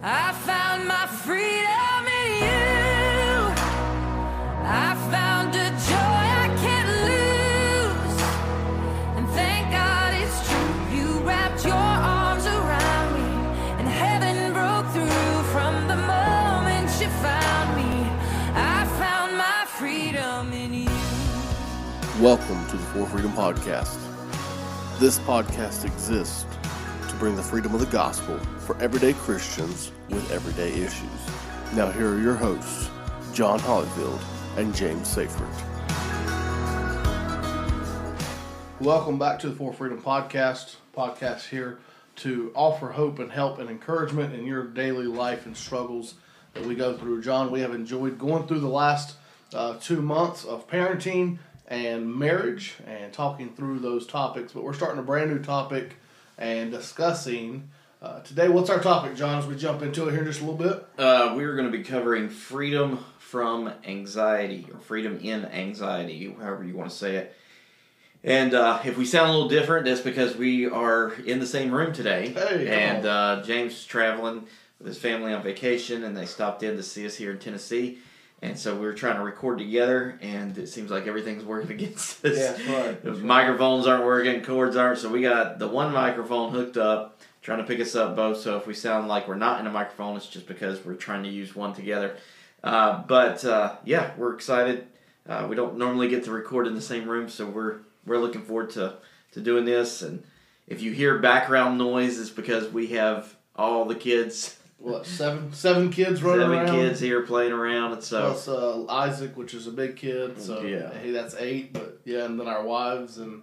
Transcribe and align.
I 0.00 0.32
found 0.32 0.86
my 0.86 1.06
freedom 1.06 2.06
in 2.06 2.30
you. 2.38 3.50
I 4.62 4.94
found 5.10 5.56
a 5.56 5.70
joy 5.90 6.22
I 6.38 6.54
can't 6.62 6.88
lose. 7.02 8.22
And 9.16 9.28
thank 9.30 9.72
God 9.72 10.14
it's 10.14 10.48
true. 10.48 10.96
You 10.96 11.18
wrapped 11.26 11.64
your 11.64 11.74
arms 11.74 12.46
around 12.46 13.14
me, 13.14 13.58
and 13.80 13.88
heaven 13.88 14.52
broke 14.52 14.86
through 14.92 15.42
from 15.50 15.88
the 15.88 15.96
moment 15.96 16.88
you 17.00 17.08
found 17.18 17.76
me. 17.76 18.08
I 18.54 18.86
found 19.00 19.36
my 19.36 19.64
freedom 19.66 20.52
in 20.52 20.74
you. 20.74 22.22
Welcome 22.22 22.64
to 22.68 22.76
the 22.76 22.84
For 22.92 23.04
Freedom 23.06 23.32
Podcast. 23.32 23.98
This 25.00 25.18
podcast 25.18 25.84
exists 25.84 26.44
bring 27.18 27.34
the 27.34 27.42
freedom 27.42 27.74
of 27.74 27.80
the 27.80 27.86
gospel 27.86 28.38
for 28.60 28.80
everyday 28.80 29.12
Christians 29.12 29.90
with 30.08 30.30
everyday 30.30 30.70
issues. 30.70 31.10
Now, 31.74 31.90
here 31.90 32.12
are 32.12 32.20
your 32.20 32.36
hosts, 32.36 32.88
John 33.34 33.58
Hollyfield 33.58 34.20
and 34.56 34.72
James 34.72 35.12
Seyfert. 35.12 35.48
Welcome 38.80 39.18
back 39.18 39.40
to 39.40 39.48
the 39.48 39.56
For 39.56 39.72
Freedom 39.72 40.00
Podcast. 40.00 40.76
Podcast 40.96 41.48
here 41.48 41.80
to 42.16 42.52
offer 42.54 42.92
hope 42.92 43.18
and 43.18 43.32
help 43.32 43.58
and 43.58 43.68
encouragement 43.68 44.32
in 44.32 44.46
your 44.46 44.64
daily 44.64 45.06
life 45.06 45.44
and 45.44 45.56
struggles 45.56 46.14
that 46.54 46.64
we 46.64 46.76
go 46.76 46.96
through. 46.96 47.22
John, 47.22 47.50
we 47.50 47.60
have 47.60 47.74
enjoyed 47.74 48.16
going 48.18 48.46
through 48.46 48.60
the 48.60 48.68
last 48.68 49.16
uh, 49.52 49.76
two 49.80 50.02
months 50.02 50.44
of 50.44 50.68
parenting 50.68 51.38
and 51.66 52.14
marriage 52.14 52.76
and 52.86 53.12
talking 53.12 53.52
through 53.54 53.80
those 53.80 54.06
topics, 54.06 54.52
but 54.52 54.62
we're 54.62 54.72
starting 54.72 55.00
a 55.00 55.02
brand 55.02 55.30
new 55.30 55.42
topic 55.42 55.96
and 56.38 56.70
discussing. 56.70 57.68
Uh, 58.00 58.20
today, 58.20 58.48
what's 58.48 58.70
our 58.70 58.78
topic, 58.78 59.16
John, 59.16 59.38
as 59.38 59.46
we 59.46 59.56
jump 59.56 59.82
into 59.82 60.06
it 60.08 60.12
here 60.12 60.20
in 60.20 60.26
just 60.26 60.40
a 60.40 60.44
little 60.44 60.56
bit? 60.56 60.86
Uh, 60.96 61.34
we're 61.36 61.56
going 61.56 61.70
to 61.70 61.76
be 61.76 61.82
covering 61.82 62.28
freedom 62.28 63.04
from 63.18 63.72
anxiety 63.84 64.66
or 64.72 64.78
freedom 64.78 65.18
in 65.20 65.44
anxiety, 65.46 66.34
however 66.40 66.64
you 66.64 66.76
want 66.76 66.90
to 66.90 66.96
say 66.96 67.16
it. 67.16 67.34
And 68.22 68.54
uh, 68.54 68.80
if 68.84 68.96
we 68.96 69.04
sound 69.04 69.30
a 69.30 69.32
little 69.32 69.48
different, 69.48 69.84
that's 69.84 70.00
because 70.00 70.36
we 70.36 70.66
are 70.66 71.12
in 71.26 71.40
the 71.40 71.46
same 71.46 71.72
room 71.72 71.92
today. 71.92 72.28
Hey, 72.30 72.68
and 72.68 73.04
uh, 73.04 73.42
James 73.44 73.74
is 73.74 73.84
traveling 73.84 74.46
with 74.78 74.86
his 74.86 74.98
family 74.98 75.32
on 75.32 75.42
vacation, 75.42 76.04
and 76.04 76.16
they 76.16 76.26
stopped 76.26 76.62
in 76.62 76.76
to 76.76 76.82
see 76.82 77.04
us 77.06 77.16
here 77.16 77.32
in 77.32 77.38
Tennessee. 77.38 77.98
And 78.40 78.56
so 78.56 78.74
we 78.74 78.86
were 78.86 78.94
trying 78.94 79.16
to 79.16 79.22
record 79.22 79.58
together, 79.58 80.16
and 80.22 80.56
it 80.56 80.68
seems 80.68 80.90
like 80.90 81.06
everything's 81.08 81.44
working 81.44 81.70
against 81.72 82.24
us. 82.24 82.36
Yeah, 82.36 82.52
that's 82.52 82.66
right. 82.68 83.02
The 83.02 83.10
That's 83.10 83.18
right. 83.18 83.26
microphones 83.26 83.86
aren't 83.86 84.04
working, 84.04 84.42
cords 84.44 84.76
aren't. 84.76 84.98
So 84.98 85.08
we 85.08 85.22
got 85.22 85.58
the 85.58 85.66
one 85.68 85.92
microphone 85.92 86.52
hooked 86.52 86.76
up, 86.76 87.18
trying 87.42 87.58
to 87.58 87.64
pick 87.64 87.80
us 87.80 87.96
up 87.96 88.14
both. 88.14 88.38
So 88.38 88.56
if 88.56 88.66
we 88.66 88.74
sound 88.74 89.08
like 89.08 89.26
we're 89.26 89.34
not 89.34 89.60
in 89.60 89.66
a 89.66 89.70
microphone, 89.70 90.16
it's 90.16 90.26
just 90.28 90.46
because 90.46 90.84
we're 90.84 90.94
trying 90.94 91.24
to 91.24 91.28
use 91.28 91.56
one 91.56 91.74
together. 91.74 92.16
Uh, 92.62 93.02
but 93.02 93.44
uh, 93.44 93.76
yeah, 93.84 94.12
we're 94.16 94.34
excited. 94.34 94.86
Uh, 95.28 95.46
we 95.48 95.56
don't 95.56 95.76
normally 95.76 96.08
get 96.08 96.24
to 96.24 96.30
record 96.30 96.66
in 96.66 96.74
the 96.74 96.80
same 96.80 97.08
room, 97.08 97.28
so 97.28 97.44
we're 97.46 97.78
we're 98.06 98.18
looking 98.18 98.42
forward 98.42 98.70
to 98.70 98.94
to 99.32 99.40
doing 99.40 99.64
this. 99.64 100.00
And 100.02 100.22
if 100.66 100.80
you 100.80 100.92
hear 100.92 101.18
background 101.18 101.76
noise, 101.78 102.18
it's 102.18 102.30
because 102.30 102.68
we 102.72 102.88
have 102.88 103.36
all 103.54 103.84
the 103.84 103.94
kids, 103.94 104.57
What, 104.78 105.06
seven 105.06 105.52
seven 105.52 105.90
kids 105.90 106.22
running 106.22 106.42
seven 106.46 106.56
around? 106.58 106.74
kids 106.74 107.00
here 107.00 107.22
playing 107.22 107.52
around, 107.52 107.92
and 107.94 108.02
so 108.02 108.30
Plus 108.32 108.46
uh, 108.48 108.86
Isaac, 108.88 109.36
which 109.36 109.52
is 109.52 109.66
a 109.66 109.72
big 109.72 109.96
kid, 109.96 110.40
so 110.40 110.62
Yeah. 110.62 110.92
hey, 110.94 111.10
that's 111.10 111.34
eight. 111.34 111.72
But 111.72 111.98
yeah, 112.04 112.24
and 112.24 112.38
then 112.38 112.46
our 112.46 112.62
wives 112.62 113.18
and 113.18 113.42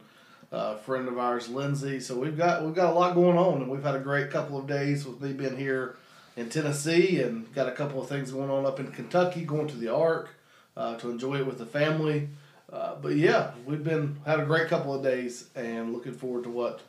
uh, 0.53 0.75
a 0.75 0.77
friend 0.77 1.09
of 1.09 1.17
ours, 1.17 1.49
Lindsay. 1.49 1.99
So 1.99 2.17
we've 2.17 2.37
got 2.37 2.63
we've 2.63 2.73
got 2.73 2.93
a 2.93 2.95
lot 2.95 3.15
going 3.15 3.37
on, 3.37 3.61
and 3.61 3.69
we've 3.69 3.83
had 3.83 3.95
a 3.95 3.99
great 3.99 4.31
couple 4.31 4.57
of 4.57 4.65
days 4.65 5.05
with 5.05 5.19
me 5.19 5.33
being 5.33 5.57
here 5.57 5.97
in 6.37 6.49
Tennessee, 6.49 7.21
and 7.21 7.53
got 7.53 7.67
a 7.67 7.73
couple 7.73 8.01
of 8.01 8.07
things 8.07 8.31
going 8.31 8.49
on 8.49 8.65
up 8.65 8.79
in 8.79 8.91
Kentucky, 8.93 9.43
going 9.43 9.67
to 9.67 9.75
the 9.75 9.93
Ark 9.93 10.29
uh, 10.77 10.95
to 10.97 11.09
enjoy 11.09 11.35
it 11.39 11.45
with 11.45 11.57
the 11.57 11.65
family. 11.65 12.29
Uh, 12.71 12.95
but 13.01 13.15
yeah, 13.15 13.51
we've 13.65 13.83
been 13.83 14.17
had 14.25 14.39
a 14.39 14.45
great 14.45 14.69
couple 14.69 14.93
of 14.93 15.03
days, 15.03 15.49
and 15.53 15.91
looking 15.91 16.13
forward 16.13 16.43
to 16.45 16.49
what 16.49 16.79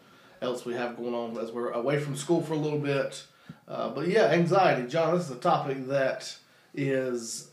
else 0.40 0.64
we 0.64 0.74
have 0.74 0.96
going 0.96 1.14
on 1.14 1.36
as 1.36 1.50
we're 1.50 1.70
away 1.72 1.98
from 1.98 2.14
school 2.14 2.40
for 2.42 2.54
a 2.54 2.58
little 2.58 2.78
bit. 2.78 3.24
Uh, 3.68 3.90
but 3.90 4.08
yeah, 4.08 4.26
anxiety, 4.26 4.86
John. 4.88 5.16
This 5.16 5.26
is 5.26 5.32
a 5.32 5.40
topic 5.40 5.88
that 5.88 6.36
is 6.74 7.48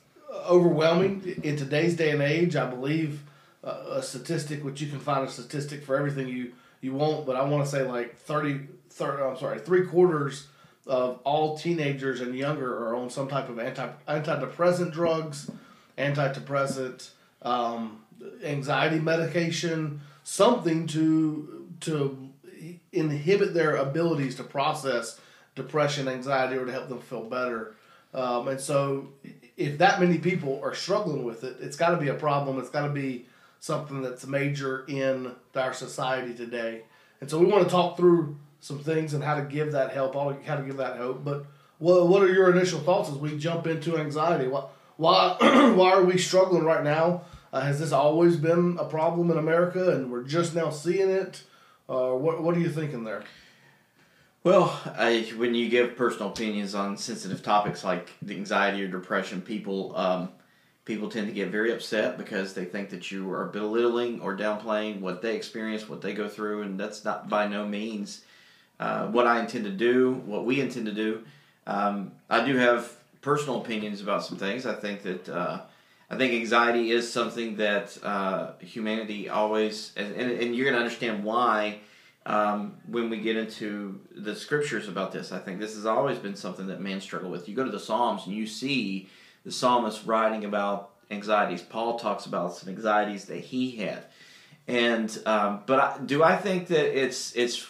overwhelming 0.47 1.39
in 1.43 1.55
today's 1.55 1.95
day 1.95 2.11
and 2.11 2.21
age. 2.21 2.55
I 2.55 2.69
believe 2.69 3.23
uh, 3.63 3.83
a 3.91 4.03
statistic, 4.03 4.63
which 4.63 4.81
you 4.81 4.89
can 4.89 4.99
find 4.99 5.27
a 5.27 5.31
statistic 5.31 5.83
for 5.83 5.95
everything 5.95 6.27
you 6.27 6.53
you 6.81 6.93
want, 6.93 7.25
but 7.25 7.35
I 7.35 7.43
want 7.43 7.63
to 7.63 7.69
say 7.69 7.83
like 7.83 8.17
30, 8.17 8.67
30 8.89 9.23
I'm 9.23 9.37
sorry, 9.37 9.59
three 9.59 9.85
quarters 9.85 10.47
of 10.85 11.19
all 11.23 11.57
teenagers 11.57 12.19
and 12.19 12.35
younger 12.35 12.85
are 12.85 12.95
on 12.95 13.09
some 13.09 13.29
type 13.29 13.47
of 13.47 13.57
anti 13.57 13.89
antidepressant 14.07 14.91
drugs, 14.91 15.49
antidepressant, 15.97 17.09
um, 17.41 18.03
anxiety 18.43 18.99
medication, 18.99 20.01
something 20.23 20.85
to 20.87 21.67
to 21.81 22.29
inhibit 22.91 23.53
their 23.53 23.77
abilities 23.77 24.35
to 24.35 24.43
process 24.43 25.19
depression, 25.55 26.07
anxiety, 26.07 26.55
or 26.55 26.65
to 26.65 26.71
help 26.71 26.89
them 26.89 26.99
feel 26.99 27.23
better. 27.23 27.75
Um, 28.13 28.47
and 28.47 28.59
so, 28.59 29.09
if 29.57 29.77
that 29.79 29.99
many 29.99 30.17
people 30.17 30.59
are 30.63 30.73
struggling 30.73 31.23
with 31.23 31.43
it, 31.43 31.57
it's 31.59 31.75
got 31.75 31.91
to 31.91 31.97
be 31.97 32.09
a 32.09 32.13
problem. 32.13 32.59
It's 32.59 32.69
got 32.69 32.87
to 32.87 32.93
be 32.93 33.25
something 33.59 34.01
that's 34.01 34.25
major 34.27 34.85
in 34.87 35.31
our 35.55 35.73
society 35.73 36.33
today. 36.33 36.83
And 37.21 37.29
so, 37.29 37.39
we 37.39 37.45
want 37.45 37.63
to 37.63 37.69
talk 37.69 37.97
through 37.97 38.37
some 38.59 38.79
things 38.79 39.13
and 39.13 39.23
how 39.23 39.35
to 39.35 39.43
give 39.43 39.71
that 39.73 39.91
help, 39.91 40.15
how 40.45 40.55
to 40.55 40.63
give 40.63 40.77
that 40.77 40.97
hope. 40.97 41.23
But 41.23 41.45
what, 41.79 42.07
what 42.07 42.21
are 42.21 42.31
your 42.31 42.49
initial 42.49 42.79
thoughts 42.79 43.09
as 43.09 43.15
we 43.15 43.37
jump 43.37 43.67
into 43.67 43.97
anxiety? 43.97 44.47
Why, 44.47 44.65
why, 44.95 45.37
why 45.75 45.91
are 45.91 46.03
we 46.03 46.17
struggling 46.17 46.63
right 46.63 46.83
now? 46.83 47.23
Uh, 47.51 47.61
has 47.61 47.79
this 47.79 47.91
always 47.91 48.37
been 48.37 48.77
a 48.79 48.85
problem 48.85 49.29
in 49.29 49.37
America 49.37 49.91
and 49.91 50.09
we're 50.09 50.23
just 50.23 50.55
now 50.55 50.69
seeing 50.69 51.09
it? 51.09 51.43
Uh, 51.89 52.11
what, 52.11 52.41
what 52.41 52.55
are 52.55 52.59
you 52.59 52.69
thinking 52.69 53.03
there? 53.03 53.23
Well, 54.43 54.77
I, 54.97 55.31
when 55.37 55.55
you 55.55 55.69
give 55.69 55.95
personal 55.95 56.27
opinions 56.29 56.75
on 56.75 56.97
sensitive 56.97 57.41
topics 57.41 57.81
like 57.83 58.09
anxiety 58.29 58.83
or 58.83 58.89
depression, 58.89 59.41
people 59.41 59.95
um, 59.95 60.29
people 60.83 61.09
tend 61.09 61.27
to 61.27 61.33
get 61.33 61.49
very 61.49 61.71
upset 61.71 62.17
because 62.17 62.53
they 62.53 62.65
think 62.65 62.89
that 62.89 63.09
you 63.09 63.31
are 63.31 63.45
belittling 63.45 64.19
or 64.19 64.35
downplaying 64.35 64.99
what 64.99 65.21
they 65.21 65.37
experience, 65.37 65.87
what 65.87 66.01
they 66.01 66.13
go 66.13 66.27
through, 66.27 66.63
and 66.63 66.77
that's 66.77 67.05
not 67.05 67.29
by 67.29 67.47
no 67.47 67.65
means 67.65 68.25
uh, 68.81 69.07
what 69.07 69.27
I 69.27 69.39
intend 69.39 69.63
to 69.63 69.71
do. 69.71 70.11
What 70.25 70.43
we 70.43 70.59
intend 70.59 70.87
to 70.87 70.93
do. 70.93 71.23
Um, 71.65 72.11
I 72.29 72.45
do 72.45 72.57
have 72.57 72.91
personal 73.21 73.61
opinions 73.61 74.01
about 74.01 74.25
some 74.25 74.37
things. 74.37 74.65
I 74.65 74.73
think 74.73 75.03
that 75.03 75.29
uh, 75.29 75.61
I 76.09 76.17
think 76.17 76.33
anxiety 76.33 76.91
is 76.91 77.09
something 77.09 77.55
that 77.55 77.97
uh, 78.03 78.51
humanity 78.59 79.29
always, 79.29 79.93
and, 79.95 80.13
and, 80.15 80.31
and 80.31 80.53
you're 80.53 80.65
going 80.65 80.75
to 80.75 80.83
understand 80.83 81.23
why 81.23 81.79
um, 82.25 82.75
when 82.87 83.09
we 83.09 83.17
get 83.17 83.35
into 83.35 83.99
the 84.15 84.35
scriptures 84.35 84.87
about 84.87 85.11
this. 85.11 85.31
I 85.31 85.39
think 85.39 85.59
this 85.59 85.75
has 85.75 85.85
always 85.85 86.17
been 86.17 86.35
something 86.35 86.67
that 86.67 86.79
men 86.79 87.01
struggle 87.01 87.29
with. 87.29 87.49
You 87.49 87.55
go 87.55 87.65
to 87.65 87.71
the 87.71 87.79
Psalms 87.79 88.25
and 88.25 88.35
you 88.35 88.47
see 88.47 89.09
the 89.43 89.51
psalmist 89.51 90.05
writing 90.05 90.45
about 90.45 90.91
anxieties. 91.11 91.61
Paul 91.61 91.99
talks 91.99 92.25
about 92.25 92.55
some 92.55 92.69
anxieties 92.69 93.25
that 93.25 93.39
he 93.39 93.71
had, 93.71 94.05
and 94.67 95.17
um, 95.25 95.61
but 95.65 95.79
I, 95.79 95.97
do 96.05 96.23
I 96.23 96.37
think 96.37 96.67
that 96.67 96.97
it's 96.97 97.35
it's 97.35 97.67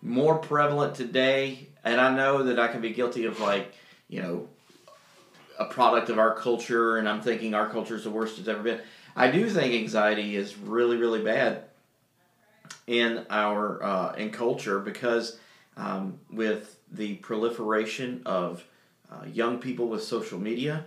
more 0.00 0.38
prevalent 0.38 0.94
today? 0.94 1.68
And 1.84 2.00
I 2.00 2.14
know 2.14 2.44
that 2.44 2.58
I 2.58 2.68
can 2.68 2.80
be 2.80 2.90
guilty 2.90 3.26
of 3.26 3.40
like 3.40 3.74
you 4.08 4.22
know 4.22 4.48
a 5.58 5.66
product 5.66 6.08
of 6.08 6.18
our 6.18 6.34
culture, 6.34 6.96
and 6.96 7.06
I'm 7.06 7.20
thinking 7.20 7.52
our 7.52 7.68
culture 7.68 7.96
is 7.96 8.04
the 8.04 8.10
worst 8.10 8.38
it's 8.38 8.48
ever 8.48 8.62
been. 8.62 8.80
I 9.14 9.30
do 9.30 9.50
think 9.50 9.74
anxiety 9.74 10.34
is 10.36 10.56
really 10.56 10.96
really 10.96 11.22
bad 11.22 11.64
in 12.86 13.26
our 13.30 13.82
uh, 13.82 14.12
in 14.14 14.30
culture 14.30 14.78
because 14.78 15.38
um, 15.76 16.18
with 16.30 16.78
the 16.90 17.14
proliferation 17.16 18.22
of 18.26 18.64
uh, 19.10 19.24
young 19.26 19.58
people 19.58 19.88
with 19.88 20.02
social 20.02 20.38
media 20.38 20.84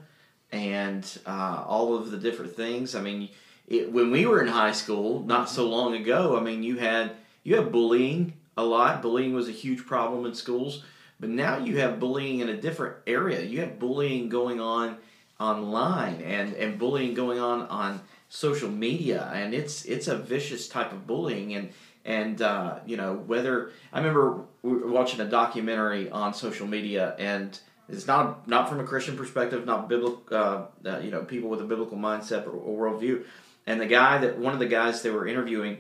and 0.52 1.20
uh, 1.26 1.64
all 1.68 1.96
of 1.96 2.12
the 2.12 2.18
different 2.18 2.56
things. 2.56 2.96
I 2.96 3.02
mean, 3.02 3.30
it, 3.68 3.92
when 3.92 4.12
we 4.12 4.26
were 4.26 4.42
in 4.42 4.48
high 4.48 4.72
school, 4.72 5.22
not 5.22 5.50
so 5.50 5.68
long 5.68 5.96
ago, 5.96 6.38
I 6.38 6.42
mean, 6.42 6.64
you 6.64 6.78
had 6.78 7.12
you 7.44 7.56
had 7.56 7.72
bullying 7.72 8.34
a 8.58 8.64
lot. 8.64 9.02
Bullying 9.02 9.34
was 9.34 9.48
a 9.48 9.54
huge 9.54 9.86
problem 9.86 10.26
in 10.26 10.34
schools, 10.34 10.84
but 11.20 11.30
now 11.30 11.58
you 11.58 11.78
have 11.80 12.00
bullying 12.00 12.40
in 12.40 12.50
a 12.50 12.58
different 12.58 12.98
area. 13.08 13.42
You 13.42 13.62
have 13.62 13.80
bullying 13.80 14.30
going 14.30 14.60
on 14.60 14.98
online 15.40 16.22
and 16.22 16.54
and 16.54 16.80
bullying 16.80 17.14
going 17.14 17.40
on 17.40 17.64
on 17.64 18.02
social 18.30 18.70
media, 18.70 19.30
and 19.34 19.54
it's 19.54 19.86
it's 19.86 20.08
a 20.08 20.18
vicious 20.18 20.68
type 20.68 20.92
of 20.92 21.08
bullying 21.08 21.54
and. 21.56 21.70
And 22.08 22.40
uh, 22.40 22.82
you 22.86 22.98
know 22.98 23.16
whether 23.16 23.72
I 23.92 23.98
remember 23.98 24.42
watching 24.62 25.22
a 25.22 25.26
documentary 25.26 26.08
on 26.08 26.36
social 26.36 26.68
media, 26.68 27.16
and 27.18 27.60
it's 27.90 28.08
not 28.08 28.48
not 28.48 28.70
from 28.70 28.80
a 28.80 28.84
Christian 28.84 29.18
perspective, 29.18 29.66
not 29.66 29.90
biblical. 29.90 30.22
Uh, 30.32 30.66
uh, 30.88 31.00
you 31.00 31.12
know, 31.12 31.24
people 31.24 31.50
with 31.50 31.62
a 31.62 31.66
biblical 31.66 31.98
mindset 31.98 32.46
or, 32.46 32.52
or 32.52 32.92
worldview. 32.92 33.24
And 33.68 33.82
the 33.82 33.86
guy 33.88 34.20
that 34.20 34.38
one 34.38 34.54
of 34.54 34.60
the 34.60 34.68
guys 34.68 35.02
they 35.02 35.10
were 35.10 35.28
interviewing 35.28 35.80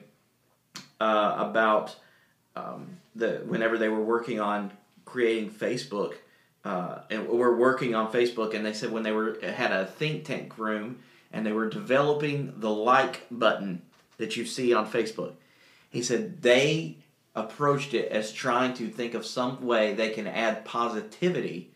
uh, 0.99 1.35
about 1.37 1.95
um, 2.55 2.97
the 3.15 3.43
whenever 3.45 3.77
they 3.77 3.89
were 3.89 4.03
working 4.03 4.39
on 4.39 4.71
creating 5.05 5.51
Facebook 5.51 6.13
uh, 6.63 6.99
and 7.09 7.27
were 7.27 7.55
working 7.55 7.95
on 7.95 8.11
Facebook, 8.11 8.53
and 8.53 8.65
they 8.65 8.73
said 8.73 8.91
when 8.91 9.03
they 9.03 9.11
were 9.11 9.37
had 9.41 9.71
a 9.71 9.85
think 9.85 10.25
tank 10.25 10.57
room 10.57 10.99
and 11.31 11.45
they 11.45 11.51
were 11.51 11.69
developing 11.69 12.53
the 12.57 12.69
like 12.69 13.25
button 13.29 13.81
that 14.17 14.35
you 14.37 14.45
see 14.45 14.73
on 14.73 14.89
Facebook. 14.89 15.33
He 15.89 16.01
said 16.01 16.41
they 16.41 16.97
approached 17.35 17.93
it 17.93 18.11
as 18.11 18.31
trying 18.31 18.73
to 18.75 18.87
think 18.89 19.13
of 19.13 19.25
some 19.25 19.65
way 19.65 19.93
they 19.93 20.09
can 20.09 20.27
add 20.27 20.65
positivity 20.65 21.71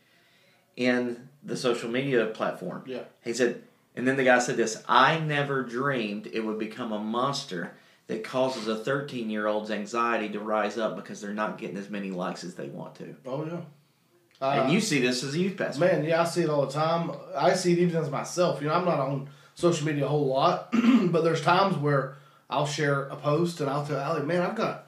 in 0.76 1.30
the 1.44 1.58
social 1.58 1.90
media 1.90 2.26
platform. 2.28 2.84
Yeah. 2.86 3.04
He 3.24 3.34
said, 3.34 3.64
and 3.96 4.08
then 4.08 4.16
the 4.16 4.24
guy 4.24 4.40
said 4.40 4.58
this 4.58 4.82
I 4.88 5.20
never 5.20 5.64
dreamed 5.64 6.28
it 6.28 6.40
would 6.40 6.60
become 6.60 6.92
a 6.92 7.00
monster 7.00 7.76
that 8.08 8.24
causes 8.24 8.68
a 8.68 8.76
13 8.76 9.30
year 9.30 9.48
old's 9.48 9.72
anxiety 9.72 10.30
to 10.30 10.40
rise 10.40 10.78
up 10.78 10.96
because 10.96 11.22
they're 11.22 11.34
not 11.34 11.58
getting 11.58 11.78
as 11.78 11.90
many 11.90 12.12
likes 12.12 12.44
as 12.44 12.56
they 12.56 12.70
want 12.70 12.96
to. 12.96 13.16
Oh 13.26 13.46
yeah. 13.46 13.62
Uh, 14.42 14.62
and 14.64 14.72
you 14.72 14.80
see 14.80 15.02
this 15.02 15.22
as 15.24 15.36
a 15.36 15.40
youth 15.40 15.58
pastor. 15.58 15.82
Man, 15.82 16.06
yeah, 16.06 16.22
I 16.22 16.26
see 16.26 16.44
it 16.44 16.50
all 16.50 16.66
the 16.66 16.72
time. 16.72 17.12
I 17.36 17.54
see 17.54 17.74
it 17.74 17.80
even 17.80 18.02
as 18.02 18.10
myself. 18.10 18.62
You 18.62 18.70
know, 18.70 18.74
I'm 18.74 18.86
not 18.86 19.00
on 19.00 19.30
social 19.60 19.86
media 19.86 20.06
a 20.06 20.08
whole 20.08 20.26
lot, 20.26 20.72
but 21.12 21.24
there's 21.24 21.42
times 21.42 21.76
where 21.76 22.16
I'll 22.50 22.66
share 22.66 23.04
a 23.04 23.16
post 23.16 23.60
and 23.60 23.70
I'll 23.70 23.86
tell 23.86 24.00
Allie, 24.00 24.26
man, 24.26 24.42
I've 24.42 24.56
got 24.56 24.88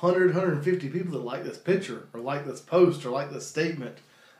100, 0.00 0.34
150 0.34 0.88
people 0.88 1.12
that 1.12 1.24
like 1.24 1.44
this 1.44 1.56
picture 1.56 2.08
or 2.12 2.20
like 2.20 2.44
this 2.44 2.60
post 2.60 3.04
or 3.06 3.10
like 3.10 3.30
this 3.30 3.46
statement. 3.46 3.96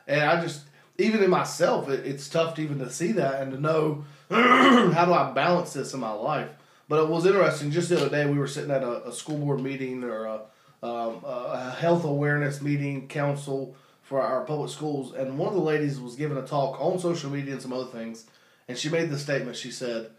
And 0.07 0.21
I 0.21 0.41
just, 0.41 0.63
even 0.97 1.23
in 1.23 1.29
myself, 1.29 1.89
it, 1.89 2.05
it's 2.05 2.27
tough 2.27 2.55
to 2.55 2.61
even 2.61 2.79
to 2.79 2.89
see 2.89 3.13
that 3.13 3.41
and 3.41 3.53
to 3.53 3.59
know 3.59 4.03
how 4.29 5.05
do 5.05 5.13
I 5.13 5.31
balance 5.31 5.73
this 5.73 5.93
in 5.93 6.01
my 6.01 6.11
life. 6.11 6.49
But 6.89 7.03
it 7.03 7.09
was 7.09 7.25
interesting. 7.25 7.71
Just 7.71 7.89
the 7.89 7.97
other 7.97 8.09
day, 8.09 8.25
we 8.25 8.37
were 8.37 8.47
sitting 8.47 8.71
at 8.71 8.83
a, 8.83 9.07
a 9.07 9.13
school 9.13 9.37
board 9.37 9.61
meeting 9.61 10.03
or 10.03 10.25
a, 10.25 10.41
um, 10.83 11.23
a 11.23 11.71
health 11.79 12.03
awareness 12.03 12.61
meeting, 12.61 13.07
council 13.07 13.75
for 14.01 14.21
our 14.21 14.43
public 14.43 14.71
schools, 14.71 15.13
and 15.13 15.37
one 15.37 15.49
of 15.49 15.53
the 15.53 15.61
ladies 15.61 15.99
was 15.99 16.15
giving 16.15 16.35
a 16.35 16.41
talk 16.41 16.81
on 16.81 16.97
social 16.97 17.29
media 17.29 17.53
and 17.53 17.61
some 17.61 17.71
other 17.71 17.91
things, 17.91 18.25
and 18.69 18.77
she 18.77 18.87
made 18.87 19.09
the 19.09 19.19
statement. 19.19 19.57
She 19.57 19.71
said, 19.71 20.11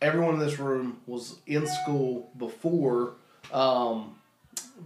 "Everyone 0.00 0.34
in 0.34 0.40
this 0.40 0.58
room 0.58 1.00
was 1.06 1.36
in 1.46 1.66
school 1.66 2.30
before, 2.36 3.14
um, 3.52 4.16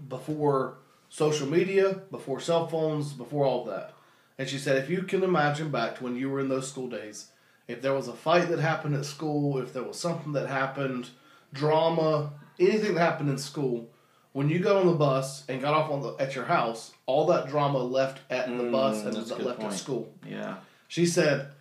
before 0.09 0.75
social 1.09 1.47
media, 1.47 2.01
before 2.11 2.41
cell 2.41 2.67
phones, 2.67 3.13
before 3.15 3.47
all 3.47 3.63
of 3.63 3.69
that." 3.69 3.95
And 4.39 4.47
she 4.49 4.59
said, 4.59 4.77
"If 4.77 4.91
you 4.91 5.03
can 5.05 5.23
imagine 5.23 5.71
back 5.71 5.97
to 5.97 6.05
when 6.05 6.17
you 6.17 6.29
were 6.29 6.41
in 6.41 6.49
those 6.49 6.69
school 6.69 6.89
days, 6.89 7.31
if 7.69 7.81
there 7.81 7.95
was 7.95 8.09
a 8.09 8.13
fight 8.13 8.49
that 8.51 8.59
happened 8.59 8.95
at 8.95 9.07
school, 9.07 9.57
if 9.59 9.73
there 9.73 9.83
was 9.85 9.99
something 9.99 10.33
that 10.33 10.49
happened, 10.49 11.09
drama, 11.55 12.33
anything 12.59 12.95
that 12.95 13.01
happened 13.01 13.31
in 13.31 13.39
school." 13.39 13.89
When 14.33 14.51
you 14.51 14.59
got 14.59 14.77
on 14.77 14.87
the 14.87 14.93
bus 14.93 15.45
and 15.49 15.63
got 15.63 15.73
off 15.73 15.91
on 15.91 16.03
the, 16.03 16.15
at 16.23 16.35
your 16.35 16.45
house, 16.45 16.93
all 17.07 17.25
that 17.29 17.49
drama 17.49 17.79
left 17.79 18.21
at 18.31 18.49
the 18.49 18.65
Mm, 18.65 18.71
bus 18.71 19.03
and 19.03 19.15
that's 19.17 19.31
a 19.31 19.37
was 19.37 19.47
left 19.47 19.63
at 19.63 19.73
school. 19.73 20.13
Yeah. 20.29 20.57
She 20.89 21.07
said, 21.07 21.53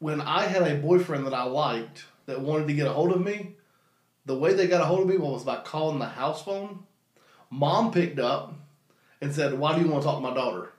when 0.00 0.20
I 0.20 0.46
had 0.46 0.62
a 0.62 0.76
boyfriend 0.76 1.26
that 1.26 1.34
I 1.34 1.44
liked 1.44 2.04
that 2.26 2.40
wanted 2.40 2.66
to 2.66 2.74
get 2.74 2.88
a 2.88 2.92
hold 2.92 3.12
of 3.12 3.20
me, 3.20 3.54
the 4.26 4.34
way 4.34 4.54
they 4.54 4.66
got 4.66 4.80
a 4.80 4.86
hold 4.86 5.02
of 5.02 5.06
me 5.06 5.16
was 5.16 5.44
by 5.44 5.56
calling 5.56 5.98
the 5.98 6.06
house 6.06 6.42
phone. 6.42 6.84
Mom 7.50 7.92
picked 7.92 8.18
up 8.18 8.54
and 9.20 9.34
said, 9.34 9.58
Why 9.58 9.76
do 9.76 9.82
you 9.82 9.88
want 9.88 10.02
to 10.02 10.08
talk 10.08 10.16
to 10.16 10.28
my 10.28 10.34
daughter? 10.34 10.72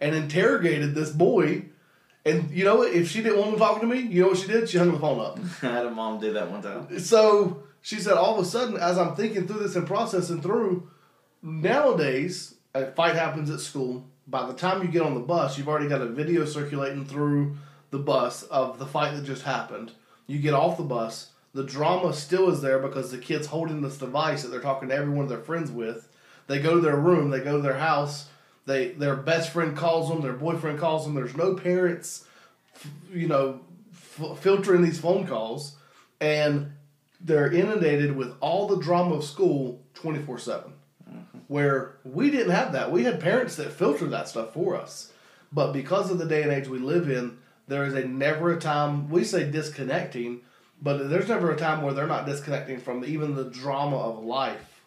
And 0.00 0.14
interrogated 0.14 0.94
this 0.94 1.10
boy. 1.10 1.66
And 2.24 2.50
you 2.50 2.64
know 2.64 2.76
what? 2.76 2.92
If 2.92 3.08
she 3.08 3.22
didn't 3.22 3.38
want 3.38 3.52
him 3.52 3.58
talking 3.58 3.88
to 3.88 3.94
me, 3.94 4.00
you 4.00 4.22
know 4.22 4.28
what 4.28 4.38
she 4.38 4.48
did? 4.48 4.68
She 4.68 4.78
hung 4.78 4.92
the 4.92 4.98
phone 4.98 5.20
up. 5.20 5.38
I 5.62 5.66
had 5.66 5.86
a 5.86 5.90
mom 5.90 6.18
do 6.18 6.32
that 6.32 6.50
one 6.50 6.60
time. 6.60 6.98
So 6.98 7.62
she 7.82 8.00
said, 8.00 8.14
all 8.14 8.36
of 8.36 8.44
a 8.44 8.48
sudden, 8.48 8.76
as 8.76 8.98
I'm 8.98 9.14
thinking 9.14 9.46
through 9.46 9.60
this 9.60 9.76
and 9.76 9.86
processing 9.86 10.42
through, 10.42 10.90
nowadays, 11.40 12.56
a 12.74 12.90
fight 12.92 13.14
happens 13.14 13.48
at 13.48 13.60
school. 13.60 14.04
By 14.26 14.44
the 14.44 14.54
time 14.54 14.82
you 14.82 14.88
get 14.88 15.02
on 15.02 15.14
the 15.14 15.20
bus, 15.20 15.56
you've 15.56 15.68
already 15.68 15.88
got 15.88 16.02
a 16.02 16.06
video 16.06 16.44
circulating 16.44 17.04
through 17.04 17.56
the 17.96 18.02
bus 18.02 18.42
of 18.44 18.78
the 18.78 18.86
fight 18.86 19.14
that 19.14 19.24
just 19.24 19.42
happened. 19.42 19.92
You 20.26 20.38
get 20.38 20.52
off 20.52 20.76
the 20.76 20.82
bus, 20.82 21.30
the 21.54 21.64
drama 21.64 22.12
still 22.12 22.50
is 22.50 22.60
there 22.60 22.78
because 22.78 23.10
the 23.10 23.16
kid's 23.16 23.46
holding 23.46 23.80
this 23.80 23.96
device 23.96 24.42
that 24.42 24.48
they're 24.48 24.60
talking 24.60 24.90
to 24.90 24.94
every 24.94 25.12
one 25.12 25.24
of 25.24 25.30
their 25.30 25.38
friends 25.38 25.70
with. 25.70 26.08
They 26.46 26.60
go 26.60 26.74
to 26.74 26.80
their 26.80 26.96
room, 26.96 27.30
they 27.30 27.40
go 27.40 27.56
to 27.56 27.62
their 27.62 27.78
house, 27.78 28.28
they 28.66 28.88
their 28.88 29.16
best 29.16 29.50
friend 29.50 29.74
calls 29.74 30.10
them, 30.10 30.20
their 30.20 30.34
boyfriend 30.34 30.78
calls 30.78 31.04
them. 31.04 31.14
There's 31.14 31.36
no 31.36 31.54
parents, 31.54 32.26
you 33.10 33.28
know, 33.28 33.60
f- 33.92 34.38
filtering 34.40 34.82
these 34.82 35.00
phone 35.00 35.26
calls, 35.26 35.76
and 36.20 36.72
they're 37.20 37.50
inundated 37.50 38.14
with 38.14 38.34
all 38.40 38.68
the 38.68 38.78
drama 38.78 39.14
of 39.14 39.24
school 39.24 39.80
24 39.94 40.38
7 40.38 40.72
mm-hmm. 41.10 41.38
where 41.48 41.96
we 42.04 42.30
didn't 42.30 42.52
have 42.52 42.72
that 42.72 42.92
we 42.92 43.04
had 43.04 43.18
parents 43.18 43.56
that 43.56 43.72
filtered 43.72 44.10
that 44.10 44.28
stuff 44.28 44.52
for 44.52 44.76
us 44.76 45.12
but 45.50 45.72
because 45.72 46.10
of 46.10 46.18
the 46.18 46.26
day 46.26 46.42
and 46.42 46.52
age 46.52 46.68
we 46.68 46.78
live 46.78 47.10
in 47.10 47.38
there 47.68 47.84
is 47.84 47.94
a 47.94 48.04
never 48.06 48.52
a 48.52 48.60
time 48.60 49.08
we 49.10 49.24
say 49.24 49.50
disconnecting 49.50 50.40
but 50.80 51.08
there's 51.08 51.28
never 51.28 51.50
a 51.50 51.56
time 51.56 51.82
where 51.82 51.94
they're 51.94 52.06
not 52.06 52.26
disconnecting 52.26 52.78
from 52.78 53.04
even 53.04 53.34
the 53.34 53.44
drama 53.44 53.96
of 53.96 54.24
life 54.24 54.82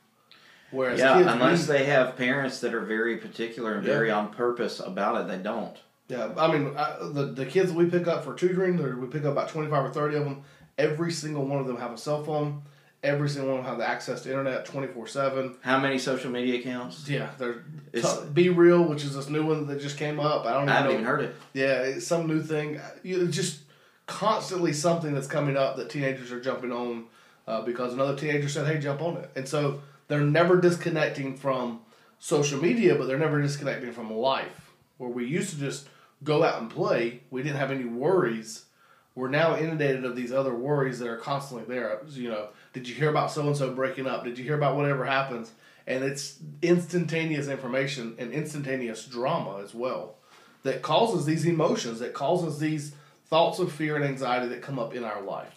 whereas 0.71 0.99
Yeah, 0.99 1.17
kids, 1.17 1.27
unless 1.31 1.67
we- 1.67 1.73
they 1.77 1.85
have 1.85 2.15
parents 2.15 2.59
that 2.61 2.73
are 2.73 2.81
very 2.81 3.17
particular 3.17 3.73
and 3.73 3.85
Yeah. 3.85 3.93
very 3.93 4.11
on 4.11 4.29
purpose 4.29 4.79
about 4.79 5.19
it, 5.21 5.27
they 5.27 5.37
don't. 5.41 5.75
Yeah, 6.07 6.29
I 6.37 6.51
mean, 6.51 6.73
I, 6.77 6.95
the 7.11 7.25
the 7.25 7.45
kids 7.45 7.71
we 7.71 7.85
pick 7.85 8.07
up 8.07 8.23
for 8.23 8.33
tutoring, 8.33 8.77
we 8.99 9.07
pick 9.07 9.25
up 9.25 9.31
about 9.33 9.49
twenty 9.49 9.69
five 9.69 9.85
or 9.85 9.89
thirty 9.89 10.15
of 10.15 10.23
them. 10.25 10.41
Every 10.77 11.11
single 11.11 11.45
one 11.45 11.59
of 11.59 11.67
them 11.67 11.77
have 11.77 11.91
a 11.91 11.97
cell 11.97 12.23
phone. 12.23 12.63
Every 13.01 13.29
single 13.29 13.51
one 13.51 13.59
of 13.61 13.65
them 13.65 13.79
have 13.79 13.81
access 13.89 14.23
to 14.23 14.29
internet 14.29 14.65
twenty 14.65 14.87
four 14.87 15.07
seven. 15.07 15.55
How 15.61 15.79
many 15.79 15.97
social 15.97 16.29
media 16.31 16.59
accounts? 16.59 17.07
Yeah, 17.07 17.29
they're 17.37 17.63
It's- 17.93 18.17
t- 18.19 18.25
BeReal, 18.49 18.89
which 18.89 19.03
is 19.05 19.15
this 19.15 19.29
new 19.29 19.45
one 19.45 19.67
that 19.67 19.79
just 19.79 19.97
came 19.97 20.19
up. 20.19 20.45
I 20.45 20.51
don't 20.51 20.63
even 20.63 20.69
I 20.69 20.73
haven't 20.73 20.87
know. 20.89 20.93
even 20.95 21.05
heard 21.05 21.21
it. 21.21 21.35
Yeah, 21.53 21.81
it's 21.83 22.05
some 22.05 22.27
new 22.27 22.41
thing. 22.41 22.79
You 23.03 23.23
it's 23.25 23.35
just 23.35 23.59
constantly 24.05 24.73
something 24.73 25.13
that's 25.13 25.27
coming 25.27 25.55
up 25.55 25.77
that 25.77 25.89
teenagers 25.89 26.31
are 26.33 26.41
jumping 26.41 26.71
on 26.73 27.05
uh, 27.47 27.61
because 27.61 27.93
another 27.93 28.17
teenager 28.17 28.49
said, 28.49 28.67
"Hey, 28.67 28.79
jump 28.79 29.01
on 29.01 29.15
it," 29.17 29.29
and 29.35 29.47
so 29.47 29.81
they're 30.09 30.19
never 30.21 30.59
disconnecting 30.59 31.37
from 31.37 31.79
social 32.19 32.61
media, 32.61 32.95
but 32.95 33.07
they're 33.07 33.17
never 33.17 33.41
disconnecting 33.41 33.93
from 33.93 34.11
life. 34.11 34.71
Where 34.97 35.09
we 35.09 35.25
used 35.25 35.51
to 35.51 35.57
just 35.57 35.87
go 36.25 36.43
out 36.43 36.61
and 36.61 36.69
play, 36.69 37.21
we 37.31 37.43
didn't 37.43 37.59
have 37.59 37.71
any 37.71 37.85
worries. 37.85 38.65
We're 39.15 39.29
now 39.29 39.57
inundated 39.57 40.05
of 40.05 40.15
these 40.15 40.31
other 40.31 40.53
worries 40.53 40.99
that 40.99 41.07
are 41.07 41.17
constantly 41.17 41.65
there. 41.65 42.01
You 42.09 42.29
know, 42.29 42.49
did 42.73 42.87
you 42.87 42.95
hear 42.95 43.09
about 43.09 43.31
so 43.31 43.45
and 43.47 43.57
so 43.57 43.73
breaking 43.73 44.07
up? 44.07 44.23
Did 44.23 44.37
you 44.37 44.43
hear 44.43 44.55
about 44.55 44.75
whatever 44.75 45.05
happens? 45.05 45.51
And 45.87 46.03
it's 46.03 46.37
instantaneous 46.61 47.47
information 47.47 48.15
and 48.19 48.31
instantaneous 48.31 49.05
drama 49.05 49.61
as 49.63 49.73
well 49.73 50.15
that 50.63 50.81
causes 50.81 51.25
these 51.25 51.45
emotions, 51.45 51.99
that 51.99 52.13
causes 52.13 52.59
these 52.59 52.93
thoughts 53.27 53.59
of 53.59 53.71
fear 53.71 53.95
and 53.95 54.05
anxiety 54.05 54.47
that 54.47 54.61
come 54.61 54.79
up 54.79 54.93
in 54.93 55.03
our 55.03 55.21
life. 55.21 55.53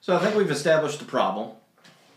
So 0.00 0.16
I 0.16 0.18
think 0.18 0.36
we've 0.36 0.50
established 0.50 0.98
the 0.98 1.04
problem, 1.04 1.50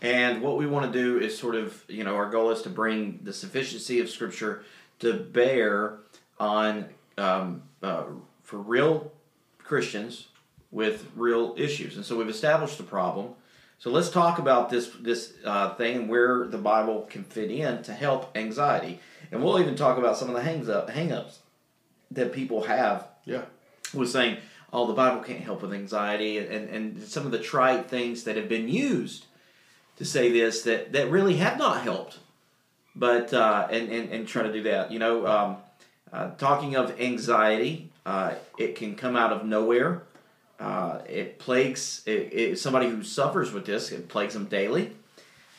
and 0.01 0.41
what 0.41 0.57
we 0.57 0.65
want 0.65 0.91
to 0.91 0.99
do 0.99 1.19
is 1.19 1.37
sort 1.37 1.55
of, 1.55 1.83
you 1.87 2.03
know, 2.03 2.15
our 2.15 2.29
goal 2.29 2.51
is 2.51 2.61
to 2.63 2.69
bring 2.69 3.19
the 3.23 3.33
sufficiency 3.33 3.99
of 3.99 4.09
Scripture 4.09 4.63
to 4.99 5.13
bear 5.13 5.97
on 6.39 6.85
um, 7.17 7.63
uh, 7.83 8.05
for 8.43 8.57
real 8.57 9.11
Christians 9.59 10.27
with 10.71 11.05
real 11.15 11.53
issues, 11.57 11.95
and 11.97 12.05
so 12.05 12.17
we've 12.17 12.29
established 12.29 12.77
the 12.77 12.83
problem. 12.83 13.33
So 13.79 13.89
let's 13.89 14.09
talk 14.09 14.39
about 14.39 14.69
this 14.69 14.89
this 15.01 15.33
uh, 15.43 15.73
thing 15.75 15.95
and 15.97 16.09
where 16.09 16.45
the 16.47 16.57
Bible 16.57 17.07
can 17.09 17.23
fit 17.23 17.51
in 17.51 17.83
to 17.83 17.93
help 17.93 18.35
anxiety, 18.37 18.99
and 19.31 19.43
we'll 19.43 19.59
even 19.59 19.75
talk 19.75 19.97
about 19.97 20.17
some 20.17 20.29
of 20.29 20.35
the 20.35 20.41
hangs 20.43 20.69
up 20.69 20.89
hangups 20.89 21.37
that 22.11 22.31
people 22.33 22.63
have 22.63 23.07
Yeah. 23.25 23.43
was 23.93 24.11
saying, 24.11 24.37
oh, 24.73 24.87
the 24.87 24.93
Bible 24.93 25.21
can't 25.21 25.41
help 25.41 25.61
with 25.61 25.73
anxiety, 25.73 26.37
and, 26.37 26.69
and 26.69 27.03
some 27.03 27.25
of 27.25 27.31
the 27.31 27.39
trite 27.39 27.89
things 27.89 28.23
that 28.23 28.35
have 28.37 28.49
been 28.49 28.67
used 28.69 29.25
to 29.97 30.05
say 30.05 30.31
this 30.31 30.63
that, 30.63 30.93
that 30.93 31.09
really 31.09 31.37
have 31.37 31.57
not 31.57 31.81
helped. 31.81 32.19
But, 32.95 33.33
uh, 33.33 33.67
and, 33.71 33.89
and, 33.89 34.09
and 34.09 34.27
try 34.27 34.43
to 34.43 34.51
do 34.51 34.63
that. 34.63 34.91
You 34.91 34.99
know, 34.99 35.25
um, 35.25 35.57
uh, 36.11 36.31
talking 36.31 36.75
of 36.75 36.99
anxiety, 36.99 37.89
uh, 38.05 38.33
it 38.57 38.75
can 38.75 38.95
come 38.95 39.15
out 39.15 39.31
of 39.31 39.45
nowhere. 39.45 40.03
Uh, 40.61 41.01
it 41.09 41.39
plagues 41.39 42.03
it, 42.05 42.31
it, 42.31 42.59
somebody 42.59 42.87
who 42.87 43.01
suffers 43.01 43.51
with 43.51 43.65
this, 43.65 43.91
it 43.91 44.07
plagues 44.07 44.35
them 44.35 44.45
daily. 44.45 44.91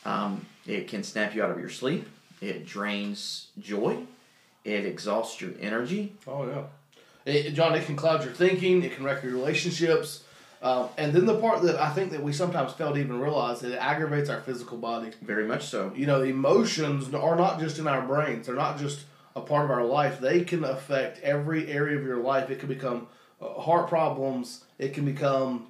Um, 0.05 0.45
it 0.65 0.87
can 0.87 1.03
snap 1.03 1.35
you 1.35 1.43
out 1.43 1.51
of 1.51 1.59
your 1.59 1.69
sleep. 1.69 2.07
It 2.39 2.65
drains 2.65 3.47
joy. 3.59 3.97
It 4.63 4.85
exhausts 4.85 5.41
your 5.41 5.51
energy. 5.59 6.13
Oh 6.25 6.47
yeah. 6.47 6.63
It, 7.25 7.51
John, 7.51 7.75
it 7.75 7.85
can 7.85 7.97
cloud 7.97 8.23
your 8.23 8.33
thinking. 8.33 8.81
It 8.81 8.95
can 8.95 9.03
wreck 9.03 9.23
your 9.23 9.33
relationships. 9.33 10.23
Um, 10.61 10.87
and 10.97 11.11
then 11.11 11.25
the 11.25 11.37
part 11.37 11.61
that 11.63 11.75
I 11.75 11.89
think 11.89 12.11
that 12.11 12.23
we 12.23 12.31
sometimes 12.31 12.71
fail 12.71 12.93
to 12.93 12.99
even 12.99 13.19
realize 13.19 13.59
that 13.59 13.73
it 13.73 13.77
aggravates 13.77 14.29
our 14.29 14.39
physical 14.39 14.77
body. 14.77 15.11
Very 15.21 15.45
much 15.45 15.67
so. 15.67 15.91
You 15.93 16.05
know, 16.05 16.21
emotions 16.21 17.13
are 17.13 17.35
not 17.35 17.59
just 17.59 17.77
in 17.77 17.87
our 17.87 18.01
brains. 18.01 18.47
They're 18.47 18.55
not 18.55 18.79
just 18.79 19.01
a 19.35 19.41
part 19.41 19.65
of 19.65 19.71
our 19.71 19.83
life. 19.83 20.21
They 20.21 20.45
can 20.45 20.63
affect 20.63 21.19
every 21.21 21.69
area 21.69 21.97
of 21.97 22.05
your 22.05 22.21
life. 22.21 22.49
It 22.49 22.59
can 22.59 22.69
become 22.69 23.07
uh, 23.41 23.59
heart 23.59 23.89
problems. 23.89 24.63
It 24.83 24.93
can 24.93 25.05
become 25.05 25.67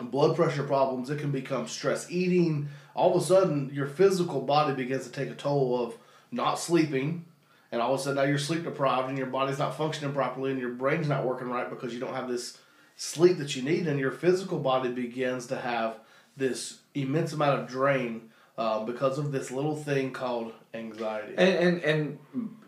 blood 0.00 0.36
pressure 0.36 0.62
problems. 0.62 1.10
It 1.10 1.18
can 1.18 1.30
become 1.30 1.68
stress 1.68 2.10
eating. 2.10 2.68
All 2.94 3.14
of 3.14 3.22
a 3.22 3.24
sudden, 3.24 3.70
your 3.72 3.86
physical 3.86 4.40
body 4.40 4.74
begins 4.74 5.04
to 5.04 5.12
take 5.12 5.30
a 5.30 5.34
toll 5.34 5.82
of 5.82 5.94
not 6.30 6.58
sleeping 6.58 7.24
and 7.72 7.80
all 7.80 7.94
of 7.94 8.00
a 8.00 8.02
sudden 8.02 8.16
now 8.16 8.22
you're 8.28 8.38
sleep 8.38 8.64
deprived 8.64 9.08
and 9.08 9.18
your 9.18 9.26
body's 9.26 9.58
not 9.58 9.76
functioning 9.76 10.14
properly 10.14 10.50
and 10.50 10.60
your 10.60 10.70
brain's 10.70 11.08
not 11.08 11.24
working 11.24 11.48
right 11.48 11.68
because 11.68 11.92
you 11.92 11.98
don't 11.98 12.14
have 12.14 12.28
this 12.28 12.58
sleep 12.96 13.38
that 13.38 13.56
you 13.56 13.62
need 13.62 13.88
and 13.88 13.98
your 13.98 14.12
physical 14.12 14.58
body 14.58 14.90
begins 14.90 15.46
to 15.46 15.56
have 15.56 15.98
this 16.36 16.78
immense 16.94 17.32
amount 17.32 17.60
of 17.60 17.66
drain 17.66 18.28
uh, 18.58 18.84
because 18.84 19.18
of 19.18 19.32
this 19.32 19.50
little 19.50 19.74
thing 19.74 20.12
called 20.12 20.52
anxiety. 20.74 21.34
And, 21.36 21.82
and 21.82 21.82
and 21.82 22.18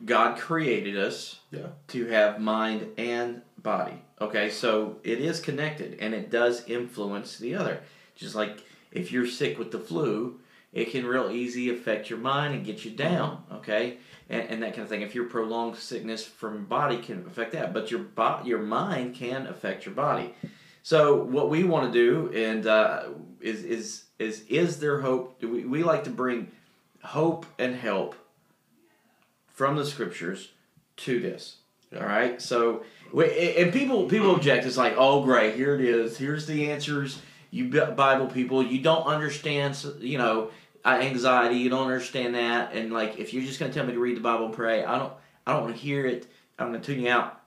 God 0.04 0.38
created 0.38 0.96
us 0.96 1.38
yeah. 1.50 1.66
to 1.88 2.06
have 2.06 2.40
mind 2.40 2.88
and 2.96 3.42
body. 3.58 4.02
Okay, 4.20 4.48
so 4.48 4.96
it 5.02 5.20
is 5.20 5.40
connected 5.40 5.98
and 6.00 6.14
it 6.14 6.30
does 6.30 6.68
influence 6.68 7.38
the 7.38 7.54
other. 7.54 7.80
Just 8.14 8.34
like 8.34 8.62
if 8.92 9.10
you're 9.10 9.26
sick 9.26 9.58
with 9.58 9.72
the 9.72 9.78
flu, 9.78 10.38
it 10.72 10.90
can 10.90 11.06
real 11.06 11.30
easy 11.30 11.70
affect 11.70 12.08
your 12.08 12.18
mind 12.18 12.54
and 12.54 12.64
get 12.64 12.84
you 12.84 12.92
down. 12.92 13.42
Okay, 13.52 13.98
and, 14.30 14.42
and 14.48 14.62
that 14.62 14.72
kind 14.72 14.82
of 14.82 14.88
thing. 14.88 15.02
If 15.02 15.14
your 15.14 15.24
prolonged 15.24 15.76
sickness 15.76 16.24
from 16.24 16.64
body 16.64 16.98
can 16.98 17.24
affect 17.26 17.52
that, 17.52 17.74
but 17.74 17.90
your 17.90 18.00
bo- 18.00 18.42
your 18.44 18.60
mind 18.60 19.14
can 19.14 19.46
affect 19.46 19.84
your 19.84 19.94
body. 19.94 20.34
So 20.82 21.22
what 21.22 21.48
we 21.50 21.64
want 21.64 21.92
to 21.92 21.98
do 21.98 22.32
and 22.34 22.66
uh, 22.66 23.04
is 23.40 23.64
is 23.64 24.04
is 24.18 24.44
is 24.48 24.78
there 24.78 25.00
hope? 25.00 25.42
We, 25.42 25.64
we 25.64 25.82
like 25.82 26.04
to 26.04 26.10
bring 26.10 26.52
hope 27.02 27.46
and 27.58 27.74
help 27.74 28.14
from 29.48 29.76
the 29.76 29.86
scriptures 29.86 30.52
to 30.98 31.20
this. 31.20 31.56
All 31.96 32.06
right, 32.06 32.40
so 32.40 32.84
and 33.12 33.72
people 33.72 34.08
people 34.08 34.34
object. 34.34 34.66
It's 34.66 34.76
like, 34.76 34.94
oh, 34.96 35.22
great, 35.22 35.54
here 35.54 35.74
it 35.74 35.80
is. 35.80 36.16
Here's 36.16 36.46
the 36.46 36.70
answers. 36.70 37.20
You 37.50 37.68
Bible 37.68 38.26
people, 38.26 38.62
you 38.62 38.80
don't 38.80 39.06
understand. 39.06 39.84
You 40.00 40.18
know, 40.18 40.50
uh, 40.84 40.98
anxiety. 41.00 41.56
You 41.56 41.70
don't 41.70 41.86
understand 41.86 42.34
that. 42.34 42.74
And 42.74 42.92
like, 42.92 43.18
if 43.18 43.32
you're 43.32 43.44
just 43.44 43.60
gonna 43.60 43.72
tell 43.72 43.86
me 43.86 43.92
to 43.92 44.00
read 44.00 44.16
the 44.16 44.20
Bible 44.20 44.46
and 44.46 44.54
pray, 44.54 44.84
I 44.84 44.98
don't. 44.98 45.12
I 45.46 45.52
don't 45.52 45.62
want 45.62 45.76
to 45.76 45.80
hear 45.80 46.06
it. 46.06 46.26
I'm 46.58 46.68
gonna 46.68 46.80
tune 46.80 47.00
you 47.00 47.10
out. 47.10 47.40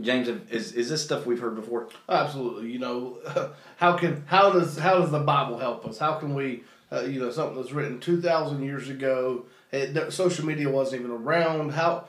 James, 0.00 0.28
is 0.50 0.72
is 0.72 0.88
this 0.88 1.02
stuff 1.02 1.26
we've 1.26 1.40
heard 1.40 1.56
before? 1.56 1.88
Absolutely. 2.08 2.70
You 2.70 2.78
know, 2.78 3.18
how 3.76 3.96
can 3.96 4.24
how 4.26 4.50
does 4.52 4.78
how 4.78 4.98
does 4.98 5.10
the 5.10 5.20
Bible 5.20 5.58
help 5.58 5.86
us? 5.86 5.98
How 5.98 6.14
can 6.14 6.34
we, 6.34 6.62
uh, 6.92 7.02
you 7.02 7.20
know, 7.20 7.30
something 7.30 7.56
that's 7.56 7.72
written 7.72 7.98
two 7.98 8.20
thousand 8.20 8.62
years 8.62 8.88
ago, 8.88 9.46
it, 9.72 10.12
social 10.12 10.44
media 10.44 10.68
wasn't 10.68 11.02
even 11.02 11.12
around. 11.12 11.70
How 11.70 12.04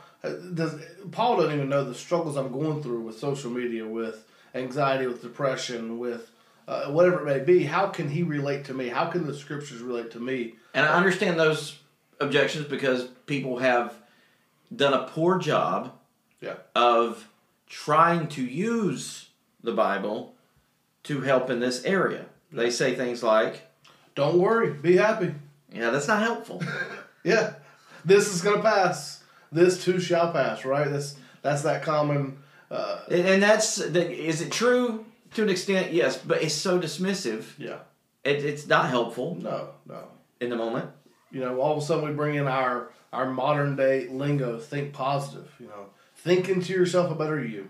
does 0.53 0.75
Paul 1.11 1.37
doesn't 1.37 1.53
even 1.55 1.69
know 1.69 1.83
the 1.83 1.93
struggles 1.95 2.35
I'm 2.37 2.51
going 2.51 2.81
through 2.83 3.01
with 3.01 3.17
social 3.17 3.51
media, 3.51 3.85
with 3.87 4.25
anxiety, 4.55 5.07
with 5.07 5.21
depression, 5.21 5.99
with 5.99 6.29
uh, 6.67 6.85
whatever 6.91 7.19
it 7.21 7.25
may 7.37 7.43
be. 7.43 7.63
How 7.63 7.87
can 7.87 8.09
he 8.09 8.23
relate 8.23 8.65
to 8.65 8.73
me? 8.73 8.89
How 8.89 9.05
can 9.05 9.25
the 9.25 9.33
scriptures 9.33 9.81
relate 9.81 10.11
to 10.11 10.19
me? 10.19 10.55
And 10.73 10.85
I 10.85 10.93
understand 10.93 11.39
those 11.39 11.79
objections 12.19 12.65
because 12.67 13.05
people 13.25 13.57
have 13.59 13.93
done 14.75 14.93
a 14.93 15.07
poor 15.07 15.37
job 15.37 15.93
Yeah. 16.41 16.55
of 16.75 17.27
trying 17.67 18.27
to 18.29 18.43
use 18.43 19.29
the 19.63 19.71
Bible 19.73 20.35
to 21.03 21.21
help 21.21 21.49
in 21.49 21.59
this 21.59 21.83
area. 21.85 22.25
They 22.51 22.69
say 22.69 22.95
things 22.95 23.23
like, 23.23 23.61
Don't 24.15 24.37
worry, 24.39 24.71
be 24.73 24.97
happy. 24.97 25.33
yeah, 25.73 25.89
that's 25.89 26.07
not 26.07 26.21
helpful. 26.21 26.61
Yeah, 27.23 27.55
this 28.05 28.33
is 28.33 28.41
gonna 28.41 28.61
pass. 28.61 29.16
This 29.51 29.83
too 29.83 29.99
shall 29.99 30.31
pass. 30.31 30.65
Right. 30.65 30.89
That's 30.89 31.15
that's 31.41 31.61
that 31.63 31.83
common. 31.83 32.37
Uh, 32.69 32.99
and 33.09 33.25
and 33.27 33.43
that's, 33.43 33.77
that- 33.77 34.11
is 34.11 34.41
it 34.41 34.51
true 34.51 35.05
to 35.35 35.43
an 35.43 35.49
extent? 35.49 35.93
Yes, 35.93 36.17
but 36.17 36.41
it's 36.43 36.53
so 36.53 36.79
dismissive. 36.79 37.45
yeah. 37.57 37.77
It, 38.23 38.43
it's 38.43 38.67
not 38.67 38.89
helpful 38.89 39.35
No. 39.41 39.69
No. 39.87 40.03
in 40.41 40.49
the 40.49 40.57
moment. 40.57 40.89
you 41.31 41.39
know, 41.39 41.61
all 41.61 41.77
of 41.77 41.81
a 41.81 41.85
sudden 41.85 42.07
we 42.09 42.13
bring 42.13 42.35
in 42.35 42.47
our 42.47 42.91
our 43.13 43.29
modern 43.31 43.77
day 43.77 44.07
lingo, 44.09 44.57
think 44.59 44.91
positive, 44.91 45.49
you 45.59 45.67
know, 45.67 45.85
thinking 46.17 46.61
to 46.61 46.73
yourself 46.73 47.09
a 47.09 47.15
better 47.15 47.41
you. 47.43 47.69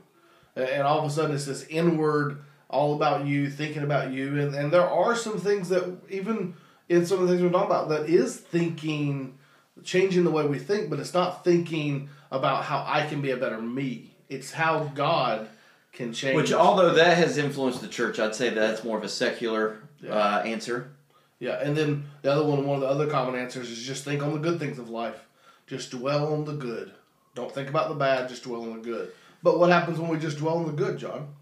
And 0.56 0.66
and 0.68 0.82
all 0.84 0.98
of 1.00 1.06
a 1.06 1.10
sudden 1.12 1.36
it's 1.36 1.46
this 1.46 1.64
inward, 1.68 2.40
all 2.70 2.96
about 2.96 3.28
you, 3.28 3.52
thinking 3.52 3.84
about 3.84 4.12
you. 4.12 4.40
And, 4.40 4.56
and 4.56 4.74
there 4.74 4.90
are 4.90 5.16
some 5.16 5.38
things 5.40 5.70
that, 5.70 5.84
even 6.10 6.56
in 6.90 7.06
some 7.06 7.20
of 7.22 7.28
the 7.28 7.34
things 7.34 7.44
we're 7.44 7.52
talking 7.52 7.68
about, 7.68 7.90
that 7.90 8.10
is 8.10 8.36
thinking, 8.38 9.38
changing 9.84 10.24
the 10.24 10.32
way 10.32 10.46
we 10.46 10.60
think, 10.60 10.90
but 10.90 11.00
it's 11.00 11.14
not 11.14 11.44
thinking 11.44 12.10
about 12.32 12.64
how 12.64 12.84
I 12.88 13.06
can 13.08 13.22
be 13.22 13.32
a 13.32 13.38
better 13.38 13.62
me. 13.62 14.12
It's 14.30 14.52
how 14.52 14.86
God 14.96 15.48
can 15.94 16.14
change. 16.14 16.36
Which, 16.36 16.54
although 16.54 16.94
that 16.94 17.18
has 17.18 17.38
influenced 17.38 17.82
the 17.82 17.88
church, 17.88 18.20
I'd 18.20 18.36
say 18.36 18.50
that's 18.50 18.84
more 18.84 18.98
of 18.98 19.04
a 19.04 19.10
secular 19.10 19.78
Yeah. 20.02 20.12
uh, 20.14 20.42
answer. 20.44 20.92
Yeah, 21.40 21.60
and 21.62 21.76
then 21.78 22.06
the 22.24 22.32
other 22.32 22.44
one, 22.46 22.66
one 22.66 22.76
of 22.76 22.82
the 22.82 22.88
other 22.88 23.08
common 23.08 23.40
answers 23.40 23.70
is 23.70 23.84
just 23.84 24.04
think 24.04 24.24
on 24.24 24.34
the 24.34 24.40
good 24.40 24.60
things 24.60 24.80
of 24.80 24.90
life. 24.90 25.24
Just 25.68 25.92
dwell 25.92 26.34
on 26.34 26.46
the 26.46 26.54
good. 26.54 26.94
Don't 27.36 27.52
think 27.54 27.70
about 27.70 27.90
the 27.90 27.96
bad, 27.96 28.28
just 28.30 28.44
dwell 28.44 28.64
on 28.64 28.78
the 28.78 28.84
good. 28.84 29.12
But 29.44 29.60
what 29.60 29.70
happens 29.70 30.00
when 30.00 30.10
we 30.10 30.18
just 30.18 30.38
dwell 30.40 30.58
on 30.58 30.66
the 30.66 30.72
good, 30.72 30.98
John? 30.98 31.36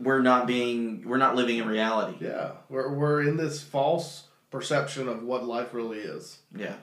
We're 0.00 0.22
not 0.22 0.46
being, 0.48 1.04
we're 1.06 1.18
not 1.18 1.36
living 1.36 1.58
in 1.58 1.68
reality. 1.68 2.18
Yeah, 2.24 2.52
we're, 2.68 2.92
we're 2.92 3.22
in 3.22 3.36
this 3.36 3.62
false 3.62 4.24
perception 4.50 5.08
of 5.08 5.22
what 5.22 5.44
life 5.46 5.72
really 5.72 5.98
is. 6.00 6.38
Yeah. 6.56 6.74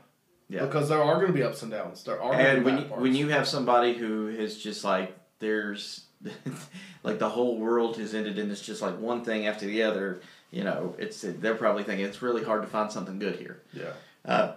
Yeah. 0.52 0.66
Because 0.66 0.90
there 0.90 1.02
are 1.02 1.16
going 1.16 1.28
to 1.28 1.34
be 1.34 1.44
ups 1.44 1.62
and 1.62 1.72
downs. 1.72 2.04
There 2.04 2.22
are 2.22 2.34
and 2.34 2.66
when 2.66 2.78
you, 2.80 2.84
parts. 2.84 3.02
when 3.02 3.16
you 3.16 3.30
have 3.30 3.48
somebody 3.48 3.94
who 3.94 4.28
is 4.28 4.62
just 4.62 4.84
like 4.84 5.18
there's 5.40 6.04
like 7.04 7.20
the 7.20 7.30
whole 7.30 7.58
world 7.58 7.98
has 7.98 8.14
ended 8.14 8.38
and 8.38 8.52
it's 8.52 8.62
just 8.62 8.82
like 8.82 9.00
one 9.00 9.24
thing 9.24 9.48
after 9.48 9.66
the 9.66 9.84
other 9.84 10.22
you 10.52 10.64
know 10.64 10.96
it's 10.98 11.22
they're 11.22 11.56
probably 11.56 11.84
thinking 11.84 12.06
it's 12.06 12.22
really 12.22 12.44
hard 12.44 12.62
to 12.62 12.68
find 12.68 12.92
something 12.92 13.20
good 13.20 13.38
here 13.38 13.60
yeah, 13.74 13.94
uh, 14.26 14.54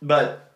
but 0.00 0.52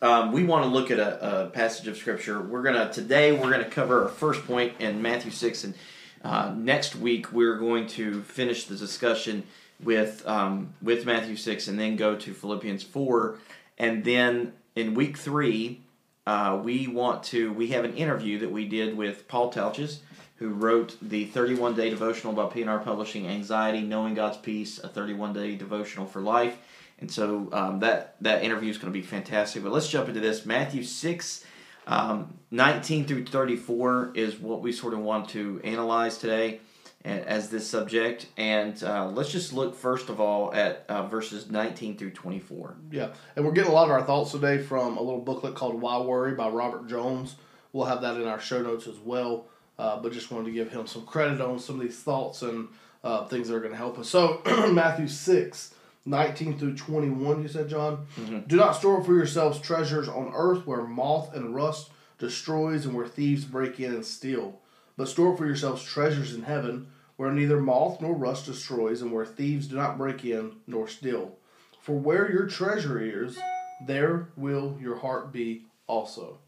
um, 0.00 0.32
we 0.32 0.44
want 0.44 0.64
to 0.64 0.70
look 0.70 0.90
at 0.90 0.98
a, 0.98 1.44
a 1.44 1.50
passage 1.50 1.88
of 1.88 1.96
scripture 1.96 2.40
we're 2.40 2.62
gonna 2.62 2.92
today 2.92 3.32
we're 3.32 3.50
gonna 3.50 3.68
cover 3.68 4.04
our 4.04 4.08
first 4.08 4.46
point 4.46 4.72
in 4.78 5.02
matthew 5.02 5.30
6 5.30 5.64
and 5.64 5.74
uh, 6.22 6.54
next 6.56 6.96
week 6.96 7.32
we're 7.32 7.58
going 7.58 7.86
to 7.86 8.22
finish 8.22 8.64
the 8.64 8.76
discussion 8.76 9.42
with 9.82 10.26
um, 10.26 10.74
with 10.80 11.06
matthew 11.06 11.36
6 11.36 11.68
and 11.68 11.78
then 11.78 11.96
go 11.96 12.14
to 12.14 12.32
philippians 12.32 12.82
4 12.82 13.38
and 13.78 14.04
then 14.04 14.52
in 14.74 14.94
week 14.94 15.16
3 15.16 15.80
uh, 16.26 16.60
we 16.62 16.86
want 16.86 17.22
to 17.22 17.52
we 17.52 17.68
have 17.68 17.84
an 17.84 17.94
interview 17.94 18.38
that 18.38 18.50
we 18.50 18.66
did 18.66 18.96
with 18.96 19.28
paul 19.28 19.52
Tautges 19.52 19.98
who 20.36 20.48
wrote 20.48 20.96
the 21.00 21.26
31 21.26 21.74
day 21.74 21.90
devotional 21.90 22.32
about 22.32 22.52
P&R 22.52 22.78
publishing 22.78 23.26
anxiety 23.26 23.82
knowing 23.82 24.14
god's 24.14 24.36
peace 24.38 24.78
a 24.78 24.88
31 24.88 25.32
day 25.32 25.54
devotional 25.54 26.06
for 26.06 26.20
life 26.20 26.58
and 27.00 27.10
so 27.10 27.48
um, 27.52 27.80
that 27.80 28.16
that 28.20 28.42
interview 28.42 28.70
is 28.70 28.78
going 28.78 28.92
to 28.92 28.98
be 28.98 29.04
fantastic. 29.04 29.62
But 29.62 29.72
let's 29.72 29.88
jump 29.88 30.08
into 30.08 30.20
this. 30.20 30.46
Matthew 30.46 30.82
six, 30.82 31.44
um, 31.86 32.38
19 32.50 33.04
through 33.06 33.26
thirty 33.26 33.56
four 33.56 34.12
is 34.14 34.38
what 34.38 34.62
we 34.62 34.72
sort 34.72 34.94
of 34.94 35.00
want 35.00 35.28
to 35.30 35.60
analyze 35.64 36.18
today 36.18 36.60
as 37.04 37.50
this 37.50 37.68
subject. 37.68 38.26
And 38.36 38.82
uh, 38.82 39.08
let's 39.08 39.30
just 39.30 39.52
look 39.52 39.74
first 39.74 40.08
of 40.08 40.20
all 40.20 40.52
at 40.54 40.84
uh, 40.88 41.06
verses 41.06 41.50
nineteen 41.50 41.96
through 41.96 42.12
twenty 42.12 42.38
four. 42.40 42.76
yeah. 42.90 43.10
And 43.36 43.44
we're 43.44 43.52
getting 43.52 43.70
a 43.70 43.74
lot 43.74 43.84
of 43.84 43.90
our 43.90 44.02
thoughts 44.02 44.32
today 44.32 44.58
from 44.58 44.96
a 44.96 45.02
little 45.02 45.20
booklet 45.20 45.54
called 45.54 45.80
Why 45.80 45.98
Worry 45.98 46.34
by 46.34 46.48
Robert 46.48 46.88
Jones. 46.88 47.36
We'll 47.72 47.86
have 47.86 48.02
that 48.02 48.16
in 48.20 48.26
our 48.26 48.40
show 48.40 48.62
notes 48.62 48.86
as 48.86 48.98
well. 48.98 49.46
Uh, 49.78 50.00
but 50.00 50.12
just 50.12 50.30
wanted 50.30 50.46
to 50.46 50.52
give 50.52 50.70
him 50.70 50.86
some 50.86 51.04
credit 51.04 51.40
on 51.40 51.58
some 51.58 51.74
of 51.76 51.82
these 51.82 51.98
thoughts 51.98 52.42
and 52.42 52.68
uh, 53.02 53.26
things 53.26 53.48
that 53.48 53.56
are 53.56 53.60
going 53.60 53.72
to 53.72 53.76
help 53.76 53.98
us. 53.98 54.08
So, 54.08 54.40
Matthew 54.72 55.08
6, 55.08 55.74
19 56.06 56.56
through 56.58 56.76
21, 56.76 57.42
you 57.42 57.48
said, 57.48 57.68
John? 57.68 58.06
Do 58.46 58.56
not 58.56 58.76
store 58.76 59.02
for 59.02 59.12
yourselves 59.14 59.58
treasures 59.58 60.08
on 60.08 60.30
earth 60.32 60.64
where 60.64 60.84
moth 60.84 61.34
and 61.34 61.56
rust 61.56 61.90
destroys 62.18 62.86
and 62.86 62.94
where 62.94 63.08
thieves 63.08 63.44
break 63.44 63.80
in 63.80 63.92
and 63.92 64.06
steal. 64.06 64.60
But 64.96 65.08
store 65.08 65.36
for 65.36 65.44
yourselves 65.44 65.82
treasures 65.82 66.34
in 66.34 66.42
heaven 66.44 66.86
where 67.16 67.32
neither 67.32 67.60
moth 67.60 68.00
nor 68.00 68.14
rust 68.14 68.46
destroys 68.46 69.02
and 69.02 69.12
where 69.12 69.26
thieves 69.26 69.66
do 69.66 69.76
not 69.76 69.98
break 69.98 70.24
in 70.24 70.52
nor 70.66 70.88
steal. 70.88 71.36
For 71.80 71.92
where 71.92 72.30
your 72.30 72.46
treasure 72.46 73.00
is, 73.00 73.38
there 73.86 74.28
will 74.36 74.78
your 74.80 74.96
heart 74.96 75.32
be 75.32 75.66
also. 75.86 76.38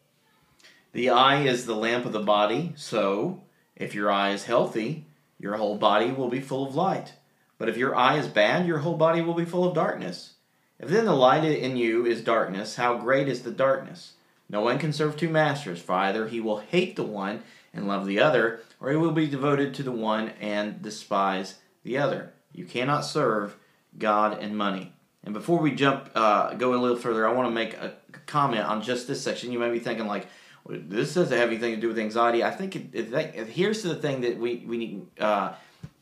The 0.92 1.10
eye 1.10 1.42
is 1.42 1.66
the 1.66 1.74
lamp 1.74 2.06
of 2.06 2.12
the 2.12 2.20
body, 2.20 2.72
so 2.76 3.42
if 3.74 3.94
your 3.94 4.10
eye 4.10 4.30
is 4.30 4.44
healthy, 4.44 5.04
your 5.38 5.56
whole 5.56 5.76
body 5.76 6.10
will 6.10 6.28
be 6.28 6.40
full 6.40 6.66
of 6.66 6.74
light. 6.74 7.12
But 7.58 7.68
if 7.68 7.76
your 7.76 7.94
eye 7.94 8.16
is 8.16 8.28
bad, 8.28 8.66
your 8.66 8.78
whole 8.78 8.96
body 8.96 9.20
will 9.20 9.34
be 9.34 9.44
full 9.44 9.64
of 9.64 9.74
darkness. 9.74 10.34
If 10.78 10.88
then 10.88 11.04
the 11.04 11.14
light 11.14 11.44
in 11.44 11.76
you 11.76 12.06
is 12.06 12.22
darkness, 12.22 12.76
how 12.76 12.98
great 12.98 13.28
is 13.28 13.42
the 13.42 13.50
darkness? 13.50 14.12
No 14.48 14.60
one 14.60 14.78
can 14.78 14.92
serve 14.92 15.16
two 15.16 15.28
masters, 15.28 15.80
for 15.80 15.94
either 15.94 16.28
he 16.28 16.40
will 16.40 16.58
hate 16.58 16.96
the 16.96 17.02
one 17.02 17.42
and 17.76 17.86
love 17.86 18.06
the 18.06 18.18
other, 18.18 18.60
or 18.80 18.90
he 18.90 18.96
will 18.96 19.12
be 19.12 19.26
devoted 19.26 19.74
to 19.74 19.82
the 19.82 19.92
one 19.92 20.30
and 20.40 20.82
despise 20.82 21.56
the 21.84 21.98
other. 21.98 22.32
You 22.52 22.64
cannot 22.64 23.02
serve 23.02 23.56
God 23.98 24.38
and 24.40 24.56
money. 24.56 24.92
And 25.22 25.34
before 25.34 25.58
we 25.58 25.72
jump, 25.72 26.10
uh, 26.14 26.54
go 26.54 26.74
a 26.74 26.80
little 26.80 26.96
further, 26.96 27.28
I 27.28 27.32
want 27.32 27.48
to 27.48 27.54
make 27.54 27.74
a 27.74 27.94
comment 28.26 28.64
on 28.64 28.82
just 28.82 29.06
this 29.06 29.22
section. 29.22 29.52
You 29.52 29.58
may 29.58 29.70
be 29.70 29.78
thinking 29.78 30.06
like, 30.06 30.28
well, 30.64 30.78
this 30.88 31.14
doesn't 31.14 31.36
have 31.36 31.48
anything 31.48 31.74
to 31.74 31.80
do 31.80 31.88
with 31.88 31.98
anxiety. 31.98 32.42
I 32.42 32.50
think 32.50 32.76
it, 32.76 32.86
it, 32.92 33.12
it, 33.12 33.48
here's 33.48 33.82
the 33.82 33.94
thing 33.94 34.22
that 34.22 34.38
we 34.38 34.64
we 34.66 34.78
need. 34.78 35.06
Uh, 35.20 35.52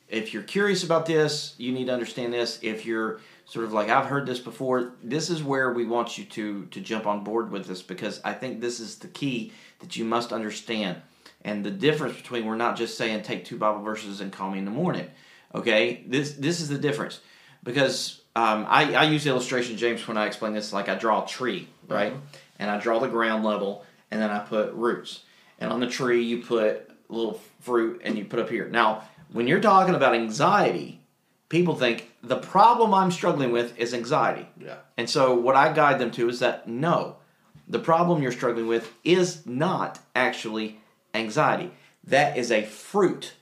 if 0.09 0.33
you're 0.33 0.43
curious 0.43 0.85
about 0.85 1.07
this, 1.07 1.55
you 1.59 1.73
need 1.73 1.87
to 1.87 1.93
understand 1.93 2.33
this. 2.33 2.59
If 2.63 2.87
you're 2.87 3.21
sort 3.47 3.65
of 3.65 3.73
like 3.73 3.89
I've 3.89 4.07
heard 4.07 4.27
this 4.27 4.39
before, 4.39 4.93
this 5.03 5.29
is 5.29 5.43
where 5.43 5.73
we 5.73 5.87
want 5.87 6.19
you 6.19 6.25
to 6.25 6.67
to 6.67 6.81
jump 6.81 7.07
on 7.07 7.25
board 7.25 7.51
with 7.51 7.67
this 7.67 7.83
because 7.83 8.21
I 8.25 8.33
think 8.33 8.61
this 8.61 8.79
is 8.81 8.97
the 8.97 9.09
key 9.09 9.53
that 9.81 9.97
you 9.97 10.05
must 10.05 10.33
understand. 10.33 11.01
And 11.45 11.65
the 11.65 11.71
difference 11.71 12.17
between 12.17 12.47
we're 12.47 12.57
not 12.57 12.77
just 12.77 12.97
saying 12.97 13.23
take 13.23 13.45
two 13.45 13.59
Bible 13.59 13.83
verses 13.83 14.21
and 14.21 14.33
call 14.33 14.51
me 14.51 14.59
in 14.59 14.65
the 14.65 14.71
morning. 14.71 15.11
Okay, 15.55 16.03
this 16.07 16.33
this 16.33 16.61
is 16.61 16.69
the 16.69 16.79
difference 16.79 17.21
because 17.63 18.23
um, 18.35 18.67
I, 18.69 18.95
I 18.95 19.05
use 19.05 19.27
illustration, 19.27 19.77
James, 19.77 20.07
when 20.09 20.17
I 20.17 20.27
explain 20.27 20.55
this. 20.55 20.73
Like 20.73 20.89
I 20.89 20.95
draw 20.95 21.25
a 21.25 21.27
tree, 21.27 21.69
right, 21.89 22.15
and 22.59 22.71
I 22.71 22.81
draw 22.81 22.99
the 22.99 23.09
ground 23.09 23.45
level, 23.45 23.85
and 24.11 24.21
then 24.21 24.31
I 24.31 24.41
put 24.41 24.73
roots, 24.73 25.21
and 25.61 25.71
on 25.71 25.81
the 25.81 25.87
tree 25.87 26.23
you 26.23 26.43
put 26.43 26.91
little 27.09 27.41
fruit, 27.61 28.01
and 28.05 28.19
you 28.19 28.25
put 28.25 28.41
up 28.41 28.51
here. 28.51 28.69
Now, 28.69 29.05
when 29.33 29.47
you're 29.47 29.61
talking 29.61 29.95
about 29.95 30.15
anxiety, 30.15 31.01
people 31.49 31.77
think 31.77 32.11
the 32.23 32.37
problem 32.39 32.95
I'm 32.95 33.11
struggling 33.11 33.53
with 33.53 33.79
is 33.79 33.95
anxiety. 33.95 34.49
Yeah. 34.59 34.79
And 34.97 35.09
so 35.09 35.35
what 35.35 35.57
I 35.57 35.73
guide 35.73 35.99
them 35.99 36.11
to 36.13 36.29
is 36.29 36.41
that 36.41 36.67
no, 36.67 37.17
the 37.69 37.79
problem 37.79 38.23
you're 38.23 38.33
struggling 38.33 38.67
with 38.67 38.93
is 39.05 39.47
not 39.47 40.01
actually 40.15 40.81
anxiety. 41.15 41.71
That 42.03 42.37
is 42.37 42.51
a 42.51 42.63
fruit. 42.63 43.35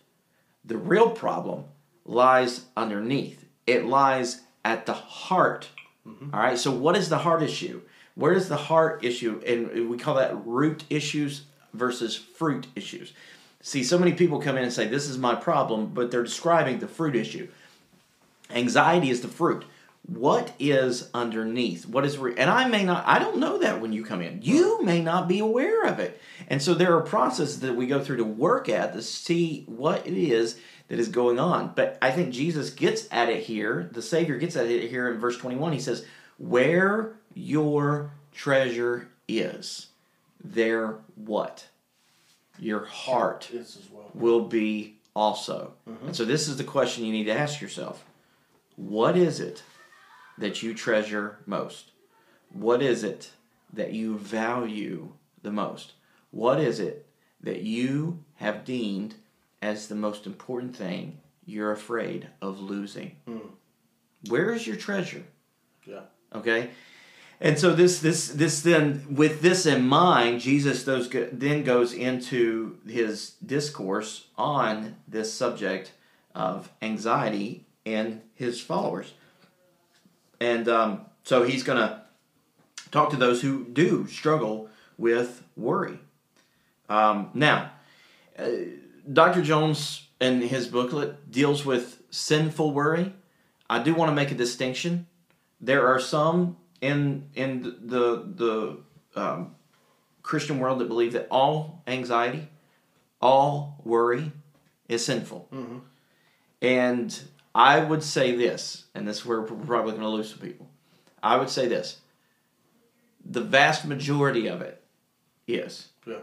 The 0.64 0.76
real 0.76 1.11
problem 1.11 1.64
lies 2.05 2.67
underneath. 2.76 3.45
It 3.67 3.85
lies 3.85 4.43
at 4.64 4.87
the 4.87 4.93
heart. 4.95 5.69
Mm-hmm. 6.07 6.35
All 6.35 6.41
right. 6.41 6.59
So 6.59 6.71
what 6.71 6.97
is 6.97 7.09
the 7.09 7.19
heart 7.19 7.43
issue? 7.43 7.83
Where 8.14 8.33
is 8.33 8.49
the 8.49 8.57
heart 8.57 9.05
issue? 9.05 9.41
And 9.47 9.88
we 9.88 9.97
call 9.97 10.14
that 10.17 10.47
root 10.47 10.85
issues 10.91 11.45
versus 11.73 12.14
fruit 12.14 12.67
issues. 12.76 13.12
See, 13.62 13.85
so 13.85 13.99
many 13.99 14.12
people 14.12 14.41
come 14.41 14.57
in 14.57 14.64
and 14.64 14.73
say, 14.73 14.87
This 14.87 15.09
is 15.09 15.19
my 15.19 15.35
problem, 15.35 15.93
but 15.95 16.11
they're 16.11 16.25
describing 16.25 16.81
the 16.81 16.88
fruit 16.88 17.17
issue. 17.17 17.49
Anxiety 18.50 19.09
is 19.09 19.23
the 19.23 19.29
fruit. 19.29 19.64
What 20.05 20.53
is 20.59 21.09
underneath? 21.15 21.87
What 21.87 22.05
is 22.05 22.19
re- 22.19 22.35
and 22.37 22.51
I 22.51 22.67
may 22.69 22.85
not 22.85 23.07
I 23.07 23.19
don't 23.19 23.39
know 23.39 23.59
that 23.59 23.81
when 23.81 23.93
you 23.93 24.05
come 24.05 24.21
in. 24.21 24.43
You 24.43 24.83
may 24.83 25.01
not 25.01 25.29
be 25.29 25.39
aware 25.39 25.85
of 25.85 26.01
it. 26.01 26.21
And 26.49 26.61
so 26.61 26.75
there 26.75 26.97
are 26.97 27.03
processes 27.03 27.61
that 27.61 27.77
we 27.77 27.87
go 27.87 28.03
through 28.03 28.17
to 28.17 28.25
work 28.25 28.69
at 28.69 28.93
to 28.95 29.03
see 29.03 29.65
what 29.67 30.07
it 30.07 30.15
is 30.15 30.59
that 30.89 30.99
is 30.99 31.09
going 31.09 31.39
on. 31.39 31.73
But 31.77 31.99
I 32.03 32.11
think 32.11 32.35
Jesus 32.35 32.71
gets 32.71 33.07
at 33.13 33.29
it 33.29 33.45
here. 33.45 33.89
The 33.93 34.03
Savior 34.03 34.39
gets 34.39 34.57
at 34.57 34.67
it 34.67 34.91
here 34.91 35.11
in 35.11 35.19
verse 35.21 35.39
21. 35.39 35.73
He 35.73 35.81
says, 35.81 36.05
"Where 36.37 37.15
your 37.35 38.13
treasure 38.33 39.09
is, 39.29 39.89
there 40.43 40.99
what? 41.15 41.67
Your 42.59 42.85
heart 42.85 43.49
well. 43.93 44.11
will 44.15 44.43
be 44.43 44.97
also. 45.15 45.75
Mm-hmm. 45.89 46.07
And 46.09 46.17
so 46.17 46.25
this 46.25 46.49
is 46.49 46.57
the 46.57 46.65
question 46.65 47.05
you 47.05 47.13
need 47.13 47.25
to 47.25 47.37
ask 47.37 47.61
yourself. 47.61 48.05
What 48.77 49.17
is 49.17 49.41
it 49.41 49.63
that 50.39 50.62
you 50.62 50.75
treasure 50.75 51.39
most? 51.47 51.93
What 52.51 52.83
is 52.83 53.05
it 53.05 53.31
that 53.73 53.93
you 53.93 54.19
value 54.19 55.12
the 55.43 55.53
most? 55.53 55.93
What 56.31 56.61
is 56.61 56.81
it 56.81 57.07
that 57.41 57.62
you 57.62 58.25
have 58.37 58.65
deemed 58.65 59.15
as 59.61 59.89
the 59.89 59.95
most 59.95 60.27
important 60.27 60.77
thing 60.77 61.19
you're 61.45 61.73
afraid 61.73 62.29
of 62.41 62.61
losing? 62.61 63.17
Hmm. 63.27 63.39
Where 64.29 64.53
is 64.53 64.67
your 64.67 64.77
treasure? 64.77 65.25
Yeah. 65.85 66.03
Okay, 66.35 66.71
and 67.43 67.59
so 67.59 67.75
this 67.75 67.99
this 67.99 68.29
this 68.29 68.62
then 68.62 69.05
with 69.11 69.43
this 69.43 69.67
in 69.67 69.85
mind, 69.87 70.41
Jesus 70.41 70.85
those 70.85 71.09
go, 71.09 71.29
then 71.33 71.65
goes 71.65 71.93
into 71.93 72.79
his 72.89 73.33
discourse 73.45 74.29
on 74.39 74.95
this 75.09 75.33
subject 75.33 75.93
of 76.37 76.71
anxiety 76.81 77.67
and 77.85 78.23
his 78.35 78.61
followers, 78.61 79.15
and 80.43 80.69
um, 80.69 81.07
so 81.23 81.45
he's 81.45 81.62
going 81.62 81.79
to 81.79 82.03
talk 82.90 83.11
to 83.11 83.16
those 83.16 83.43
who 83.43 83.64
do 83.64 84.07
struggle 84.09 84.69
with 84.99 85.43
worry. 85.57 85.99
Um, 86.88 87.31
now, 87.33 87.73
uh, 88.38 88.49
Dr. 89.11 89.43
Jones 89.43 90.09
in 90.21 90.43
his 90.43 90.66
booklet 90.69 91.31
deals 91.31 91.64
with 91.64 92.03
sinful 92.11 92.73
worry. 92.73 93.12
I 93.71 93.83
do 93.83 93.95
want 93.95 94.11
to 94.11 94.14
make 94.14 94.31
a 94.31 94.35
distinction 94.35 95.07
there 95.62 95.87
are 95.87 96.01
some 96.01 96.57
in 96.81 97.31
in 97.35 97.62
the 97.62 98.27
the 98.35 98.79
um, 99.14 99.55
Christian 100.23 100.59
world 100.59 100.81
that 100.81 100.88
believe 100.88 101.12
that 101.12 101.29
all 101.31 101.83
anxiety, 101.87 102.49
all 103.21 103.81
worry, 103.85 104.33
is 104.88 105.05
sinful. 105.05 105.49
And 106.61 107.21
I 107.55 107.81
would 107.81 108.03
say 108.03 108.35
this, 108.35 108.85
and 108.95 109.07
this 109.07 109.19
is 109.19 109.27
where 109.27 109.41
we're 109.41 109.65
probably 109.67 109.93
going 109.93 110.03
to 110.03 110.09
lose 110.09 110.31
some 110.31 110.38
people. 110.38 110.69
I 111.23 111.37
would 111.37 111.51
say 111.51 111.69
this: 111.69 112.01
the 113.25 113.41
vast 113.41 113.85
majority 113.85 114.47
of 114.47 114.62
it 114.62 114.83
is. 115.47 115.88
Yeah. 116.07 116.21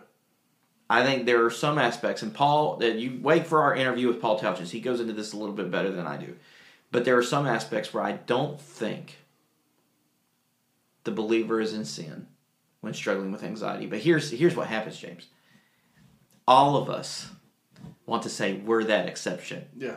I 0.89 1.03
think 1.03 1.25
there 1.25 1.45
are 1.45 1.51
some 1.51 1.77
aspects, 1.77 2.23
and 2.23 2.33
Paul, 2.33 2.77
that 2.77 2.95
you 2.95 3.19
wait 3.21 3.45
for 3.45 3.61
our 3.61 3.75
interview 3.75 4.07
with 4.07 4.21
Paul 4.21 4.39
Tautges. 4.39 4.71
He 4.71 4.79
goes 4.79 4.99
into 4.99 5.13
this 5.13 5.33
a 5.33 5.37
little 5.37 5.53
bit 5.53 5.69
better 5.69 5.91
than 5.91 6.07
I 6.07 6.17
do, 6.17 6.35
but 6.91 7.05
there 7.05 7.17
are 7.17 7.23
some 7.23 7.45
aspects 7.45 7.93
where 7.93 8.03
I 8.03 8.13
don't 8.13 8.59
think 8.59 9.17
the 11.03 11.11
believer 11.11 11.61
is 11.61 11.73
in 11.73 11.85
sin 11.85 12.27
when 12.81 12.93
struggling 12.93 13.31
with 13.31 13.43
anxiety. 13.43 13.85
But 13.85 13.99
here's 13.99 14.31
here's 14.31 14.55
what 14.55 14.67
happens, 14.67 14.97
James. 14.97 15.27
All 16.47 16.75
of 16.75 16.89
us 16.89 17.29
want 18.05 18.23
to 18.23 18.29
say 18.29 18.53
we're 18.53 18.83
that 18.85 19.07
exception 19.07 19.67
Yeah. 19.77 19.95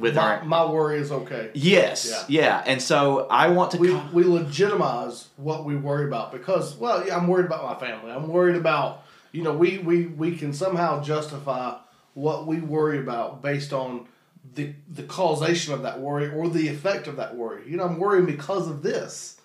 With 0.00 0.16
My, 0.16 0.36
our 0.38 0.44
my 0.44 0.64
worry 0.64 0.98
is 0.98 1.12
okay. 1.12 1.50
yes, 1.54 2.26
Yeah. 2.28 2.40
yeah. 2.42 2.62
and 2.66 2.80
so 2.82 3.26
I 3.28 3.48
want 3.48 3.72
to. 3.72 3.78
We, 3.78 3.88
co- 3.88 4.08
we 4.12 4.24
legitimize 4.24 5.28
what 5.36 5.64
we 5.64 5.76
worry 5.76 6.04
about 6.06 6.32
because, 6.32 6.74
well, 6.76 7.06
yeah, 7.06 7.16
I'm 7.16 7.28
worried 7.28 7.46
about 7.46 7.64
my 7.64 7.74
family. 7.86 8.10
I'm 8.10 8.28
worried 8.28 8.56
about, 8.56 9.04
you 9.32 9.42
know, 9.42 9.52
we, 9.56 9.78
we, 9.78 10.06
we 10.06 10.36
can 10.36 10.52
somehow 10.52 11.02
justify 11.02 11.76
what 12.14 12.46
we 12.46 12.60
worry 12.60 12.98
about 12.98 13.42
based 13.42 13.72
on 13.72 14.06
the, 14.54 14.72
the 14.92 15.02
causation 15.04 15.72
of 15.74 15.82
that 15.82 16.00
worry 16.00 16.28
or 16.28 16.48
the 16.48 16.68
effect 16.68 17.06
of 17.06 17.16
that 17.16 17.36
worry. 17.36 17.62
You 17.70 17.76
know, 17.76 17.84
I'm 17.84 17.98
worrying 17.98 18.26
because 18.26 18.68
of 18.68 18.82
this. 18.82 19.36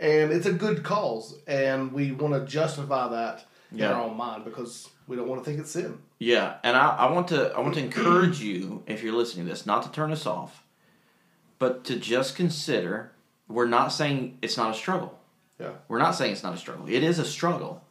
And 0.00 0.32
it's 0.32 0.46
a 0.46 0.52
good 0.52 0.82
cause. 0.82 1.36
And 1.46 1.92
we 1.92 2.12
want 2.12 2.34
to 2.34 2.50
justify 2.50 3.08
that 3.08 3.44
Yeah. 3.76 3.86
in 3.86 3.92
our 3.92 4.02
own 4.02 4.16
mind 4.16 4.44
because 4.44 4.88
we 5.06 5.16
don't 5.16 5.28
want 5.28 5.42
to 5.42 5.48
think 5.48 5.60
it's 5.60 5.70
sin. 5.70 5.98
Yeah, 6.18 6.56
and 6.62 6.76
I, 6.76 6.88
I 6.88 7.12
want 7.12 7.28
to 7.28 7.52
I 7.54 7.60
want 7.60 7.74
to 7.74 7.80
encourage 7.80 8.40
you 8.40 8.82
if 8.86 9.02
you're 9.02 9.12
listening 9.14 9.46
to 9.46 9.50
this 9.52 9.66
not 9.66 9.82
to 9.82 9.90
turn 9.90 10.12
us 10.12 10.26
off, 10.26 10.62
but 11.58 11.84
to 11.84 11.96
just 11.96 12.36
consider 12.36 13.12
we're 13.48 13.66
not 13.66 13.88
saying 13.88 14.38
it's 14.42 14.56
not 14.56 14.70
a 14.70 14.74
struggle. 14.74 15.18
Yeah. 15.60 15.72
We're 15.88 15.98
not 15.98 16.12
saying 16.12 16.32
it's 16.32 16.42
not 16.42 16.54
a 16.54 16.58
struggle. 16.58 16.86
It 16.88 17.02
is 17.04 17.18
a 17.18 17.24
struggle, 17.24 17.84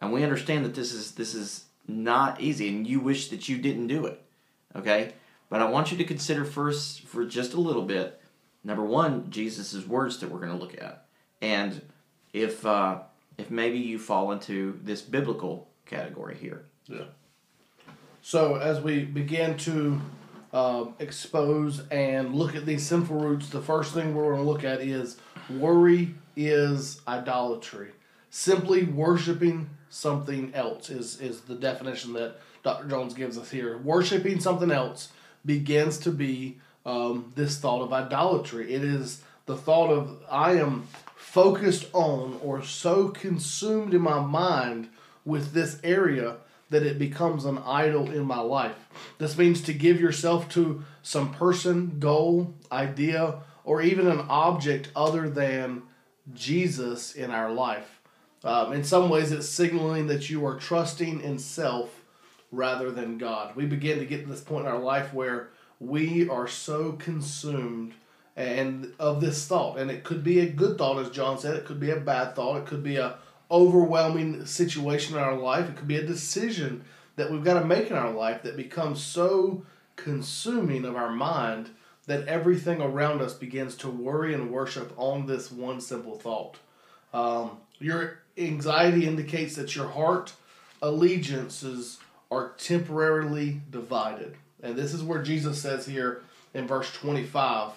and 0.00 0.12
we 0.12 0.22
understand 0.22 0.64
that 0.64 0.74
this 0.74 0.92
is 0.92 1.12
this 1.12 1.34
is 1.34 1.66
not 1.86 2.40
easy, 2.40 2.68
and 2.68 2.86
you 2.86 3.00
wish 3.00 3.28
that 3.28 3.48
you 3.48 3.58
didn't 3.58 3.86
do 3.86 4.06
it. 4.06 4.22
Okay, 4.74 5.12
but 5.48 5.62
I 5.62 5.68
want 5.70 5.92
you 5.92 5.98
to 5.98 6.04
consider 6.04 6.44
first 6.44 7.02
for 7.02 7.24
just 7.24 7.54
a 7.54 7.60
little 7.60 7.82
bit. 7.82 8.20
Number 8.64 8.84
one, 8.84 9.30
Jesus' 9.30 9.86
words 9.86 10.18
that 10.18 10.30
we're 10.30 10.40
going 10.40 10.52
to 10.52 10.58
look 10.58 10.74
at, 10.80 11.06
and 11.40 11.82
if 12.32 12.66
uh, 12.66 13.00
if 13.38 13.50
maybe 13.50 13.78
you 13.78 13.98
fall 13.98 14.32
into 14.32 14.78
this 14.82 15.02
biblical 15.02 15.68
category 15.84 16.36
here. 16.36 16.66
Yeah. 16.86 17.04
So 18.22 18.56
as 18.56 18.80
we 18.80 19.04
begin 19.04 19.56
to 19.58 20.00
um, 20.52 20.94
expose 20.98 21.86
and 21.90 22.34
look 22.34 22.56
at 22.56 22.66
these 22.66 22.84
sinful 22.84 23.16
roots, 23.16 23.50
the 23.50 23.60
first 23.60 23.94
thing 23.94 24.14
we're 24.14 24.32
going 24.32 24.44
to 24.44 24.50
look 24.50 24.64
at 24.64 24.80
is 24.80 25.16
worry 25.48 26.14
is 26.34 27.00
idolatry. 27.06 27.90
Simply 28.30 28.84
worshiping 28.84 29.70
something 29.88 30.52
else 30.54 30.90
is 30.90 31.20
is 31.20 31.42
the 31.42 31.54
definition 31.54 32.12
that 32.14 32.36
Dr. 32.62 32.88
Jones 32.88 33.14
gives 33.14 33.38
us 33.38 33.50
here. 33.50 33.78
Worshiping 33.78 34.40
something 34.40 34.70
else 34.70 35.10
begins 35.44 35.98
to 35.98 36.10
be 36.10 36.58
um, 36.84 37.32
this 37.36 37.58
thought 37.58 37.82
of 37.82 37.92
idolatry. 37.92 38.74
It 38.74 38.82
is 38.82 39.22
the 39.46 39.56
thought 39.56 39.90
of 39.90 40.22
I 40.30 40.54
am 40.54 40.88
focused 41.36 41.86
on 41.92 42.40
or 42.42 42.62
so 42.62 43.08
consumed 43.08 43.92
in 43.92 44.00
my 44.00 44.18
mind 44.18 44.88
with 45.22 45.52
this 45.52 45.78
area 45.84 46.34
that 46.70 46.82
it 46.82 46.98
becomes 46.98 47.44
an 47.44 47.58
idol 47.58 48.10
in 48.10 48.24
my 48.24 48.40
life. 48.40 48.88
This 49.18 49.36
means 49.36 49.60
to 49.60 49.74
give 49.74 50.00
yourself 50.00 50.48
to 50.54 50.82
some 51.02 51.34
person, 51.34 51.98
goal, 51.98 52.54
idea, 52.72 53.34
or 53.64 53.82
even 53.82 54.06
an 54.06 54.24
object 54.30 54.88
other 54.96 55.28
than 55.28 55.82
Jesus 56.32 57.14
in 57.14 57.30
our 57.30 57.52
life. 57.52 58.00
Um, 58.42 58.72
in 58.72 58.82
some 58.82 59.10
ways, 59.10 59.30
it's 59.30 59.46
signaling 59.46 60.06
that 60.06 60.30
you 60.30 60.46
are 60.46 60.58
trusting 60.58 61.20
in 61.20 61.38
self 61.38 62.02
rather 62.50 62.90
than 62.90 63.18
God. 63.18 63.54
We 63.54 63.66
begin 63.66 63.98
to 63.98 64.06
get 64.06 64.22
to 64.22 64.30
this 64.30 64.40
point 64.40 64.64
in 64.64 64.72
our 64.72 64.80
life 64.80 65.12
where 65.12 65.50
we 65.80 66.30
are 66.30 66.48
so 66.48 66.92
consumed 66.92 67.92
and 68.36 68.92
of 68.98 69.20
this 69.20 69.46
thought, 69.46 69.78
and 69.78 69.90
it 69.90 70.04
could 70.04 70.22
be 70.22 70.40
a 70.40 70.46
good 70.46 70.76
thought, 70.76 70.98
as 70.98 71.10
John 71.10 71.38
said. 71.38 71.56
It 71.56 71.64
could 71.64 71.80
be 71.80 71.90
a 71.90 71.96
bad 71.96 72.34
thought. 72.36 72.58
It 72.58 72.66
could 72.66 72.82
be 72.82 72.96
a 72.96 73.16
overwhelming 73.50 74.44
situation 74.44 75.16
in 75.16 75.22
our 75.22 75.36
life. 75.36 75.68
It 75.68 75.76
could 75.76 75.88
be 75.88 75.96
a 75.96 76.06
decision 76.06 76.84
that 77.16 77.30
we've 77.30 77.44
got 77.44 77.60
to 77.60 77.64
make 77.64 77.90
in 77.90 77.96
our 77.96 78.12
life 78.12 78.42
that 78.42 78.56
becomes 78.56 79.02
so 79.02 79.64
consuming 79.96 80.84
of 80.84 80.96
our 80.96 81.10
mind 81.10 81.70
that 82.06 82.28
everything 82.28 82.80
around 82.80 83.22
us 83.22 83.34
begins 83.34 83.74
to 83.76 83.88
worry 83.88 84.34
and 84.34 84.50
worship 84.50 84.92
on 84.96 85.26
this 85.26 85.50
one 85.50 85.80
simple 85.80 86.18
thought. 86.18 86.58
Um, 87.12 87.58
your 87.78 88.20
anxiety 88.36 89.06
indicates 89.06 89.56
that 89.56 89.74
your 89.74 89.88
heart 89.88 90.34
allegiances 90.82 91.98
are 92.30 92.52
temporarily 92.58 93.60
divided. 93.70 94.36
And 94.62 94.76
this 94.76 94.92
is 94.92 95.02
where 95.02 95.22
Jesus 95.22 95.60
says 95.60 95.86
here 95.86 96.22
in 96.54 96.66
verse 96.66 96.92
25, 96.92 97.72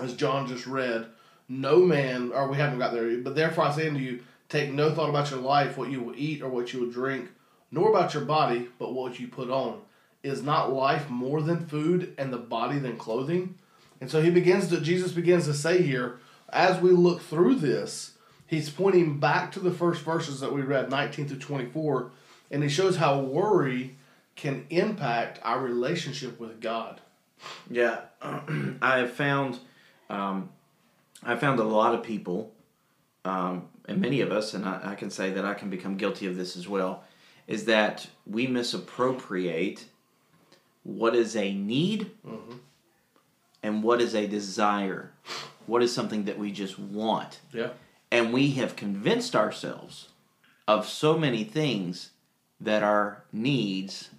as 0.00 0.14
John 0.14 0.46
just 0.46 0.66
read, 0.66 1.06
no 1.48 1.80
man, 1.80 2.32
or 2.32 2.48
we 2.48 2.56
haven't 2.56 2.78
got 2.78 2.92
there, 2.92 3.18
but 3.18 3.34
therefore 3.34 3.64
I 3.64 3.72
say 3.72 3.88
unto 3.88 4.00
you, 4.00 4.20
take 4.48 4.72
no 4.72 4.92
thought 4.92 5.10
about 5.10 5.30
your 5.30 5.40
life, 5.40 5.76
what 5.76 5.90
you 5.90 6.00
will 6.00 6.14
eat 6.16 6.42
or 6.42 6.48
what 6.48 6.72
you 6.72 6.80
will 6.80 6.90
drink, 6.90 7.30
nor 7.70 7.90
about 7.90 8.14
your 8.14 8.24
body, 8.24 8.68
but 8.78 8.92
what 8.92 9.18
you 9.20 9.28
put 9.28 9.50
on. 9.50 9.80
Is 10.22 10.42
not 10.42 10.72
life 10.72 11.10
more 11.10 11.42
than 11.42 11.66
food 11.66 12.14
and 12.16 12.32
the 12.32 12.38
body 12.38 12.78
than 12.78 12.96
clothing? 12.96 13.56
And 14.00 14.10
so 14.10 14.22
he 14.22 14.30
begins 14.30 14.68
to, 14.68 14.80
Jesus 14.80 15.12
begins 15.12 15.44
to 15.44 15.54
say 15.54 15.82
here, 15.82 16.18
as 16.48 16.80
we 16.80 16.90
look 16.90 17.20
through 17.20 17.56
this, 17.56 18.12
he's 18.46 18.70
pointing 18.70 19.18
back 19.18 19.52
to 19.52 19.60
the 19.60 19.70
first 19.70 20.02
verses 20.02 20.40
that 20.40 20.52
we 20.52 20.62
read, 20.62 20.90
19 20.90 21.28
through 21.28 21.38
24, 21.38 22.10
and 22.50 22.62
he 22.62 22.68
shows 22.68 22.96
how 22.96 23.20
worry 23.20 23.96
can 24.36 24.66
impact 24.70 25.40
our 25.42 25.60
relationship 25.60 26.38
with 26.40 26.60
God. 26.60 27.00
Yeah, 27.70 28.00
I 28.22 28.98
have 28.98 29.12
found, 29.12 29.58
um, 30.10 30.50
I 31.22 31.36
found 31.36 31.60
a 31.60 31.64
lot 31.64 31.94
of 31.94 32.02
people, 32.02 32.52
um, 33.24 33.68
and 33.86 34.00
many 34.00 34.20
of 34.20 34.30
us, 34.30 34.54
and 34.54 34.64
I, 34.64 34.92
I 34.92 34.94
can 34.94 35.10
say 35.10 35.30
that 35.30 35.44
I 35.44 35.54
can 35.54 35.70
become 35.70 35.96
guilty 35.96 36.26
of 36.26 36.36
this 36.36 36.56
as 36.56 36.68
well, 36.68 37.04
is 37.46 37.64
that 37.66 38.06
we 38.26 38.46
misappropriate 38.46 39.86
what 40.82 41.14
is 41.14 41.36
a 41.36 41.52
need 41.52 42.10
and 43.62 43.82
what 43.82 44.00
is 44.00 44.14
a 44.14 44.26
desire. 44.26 45.12
What 45.66 45.82
is 45.82 45.94
something 45.94 46.24
that 46.24 46.38
we 46.38 46.52
just 46.52 46.78
want. 46.78 47.40
Yeah. 47.52 47.70
And 48.10 48.32
we 48.32 48.50
have 48.52 48.76
convinced 48.76 49.34
ourselves 49.34 50.08
of 50.68 50.86
so 50.86 51.18
many 51.18 51.44
things 51.44 52.10
that 52.60 52.82
are 52.82 53.24
needs 53.32 54.10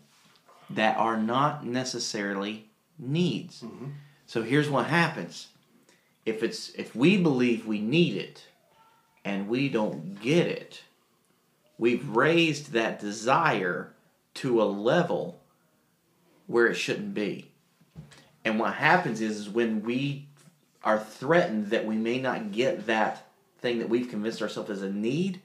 that 0.69 0.97
are 0.97 1.17
not 1.17 1.65
necessarily 1.65 2.69
needs. 2.97 3.63
So 4.25 4.41
here's 4.41 4.69
what 4.69 4.87
happens. 4.87 5.47
If 6.25 6.41
it's 6.41 6.69
if 6.71 6.95
we 6.95 7.17
believe 7.17 7.67
we 7.67 7.79
need 7.79 8.17
it 8.17 8.45
and 9.23 9.47
we 9.47 9.69
don't 9.69 10.19
get 10.21 10.47
it, 10.47 10.81
we've 11.77 12.07
raised 12.09 12.71
that 12.71 12.99
desire 12.99 13.93
to 14.35 14.61
a 14.61 14.65
level 14.65 15.39
where 16.47 16.67
it 16.67 16.75
shouldn't 16.75 17.13
be. 17.13 17.51
And 18.43 18.59
what 18.59 18.75
happens 18.75 19.21
is, 19.21 19.39
is 19.39 19.49
when 19.49 19.83
we 19.83 20.27
are 20.83 20.99
threatened 20.99 21.71
that 21.71 21.85
we 21.85 21.95
may 21.95 22.19
not 22.19 22.51
get 22.51 22.85
that 22.85 23.27
thing 23.59 23.79
that 23.79 23.89
we've 23.89 24.09
convinced 24.09 24.41
ourselves 24.41 24.69
is 24.69 24.83
a 24.83 24.89
need, 24.89 25.41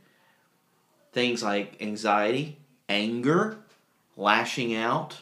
things 1.13 1.43
like 1.43 1.81
anxiety, 1.81 2.59
anger, 2.89 3.59
lashing 4.17 4.75
out, 4.75 5.21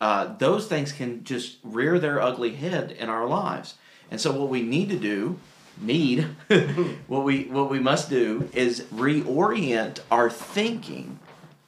uh, 0.00 0.34
those 0.38 0.66
things 0.66 0.90
can 0.90 1.22
just 1.22 1.58
rear 1.62 1.98
their 1.98 2.20
ugly 2.20 2.54
head 2.54 2.90
in 2.90 3.08
our 3.08 3.26
lives. 3.26 3.74
And 4.12 4.20
so, 4.20 4.30
what 4.30 4.50
we 4.50 4.60
need 4.60 4.90
to 4.90 4.98
do, 4.98 5.40
need, 5.80 6.24
what 7.06 7.24
we 7.24 7.44
what 7.44 7.70
we 7.70 7.78
must 7.78 8.10
do 8.10 8.46
is 8.52 8.82
reorient 8.94 10.00
our 10.10 10.28
thinking 10.28 11.18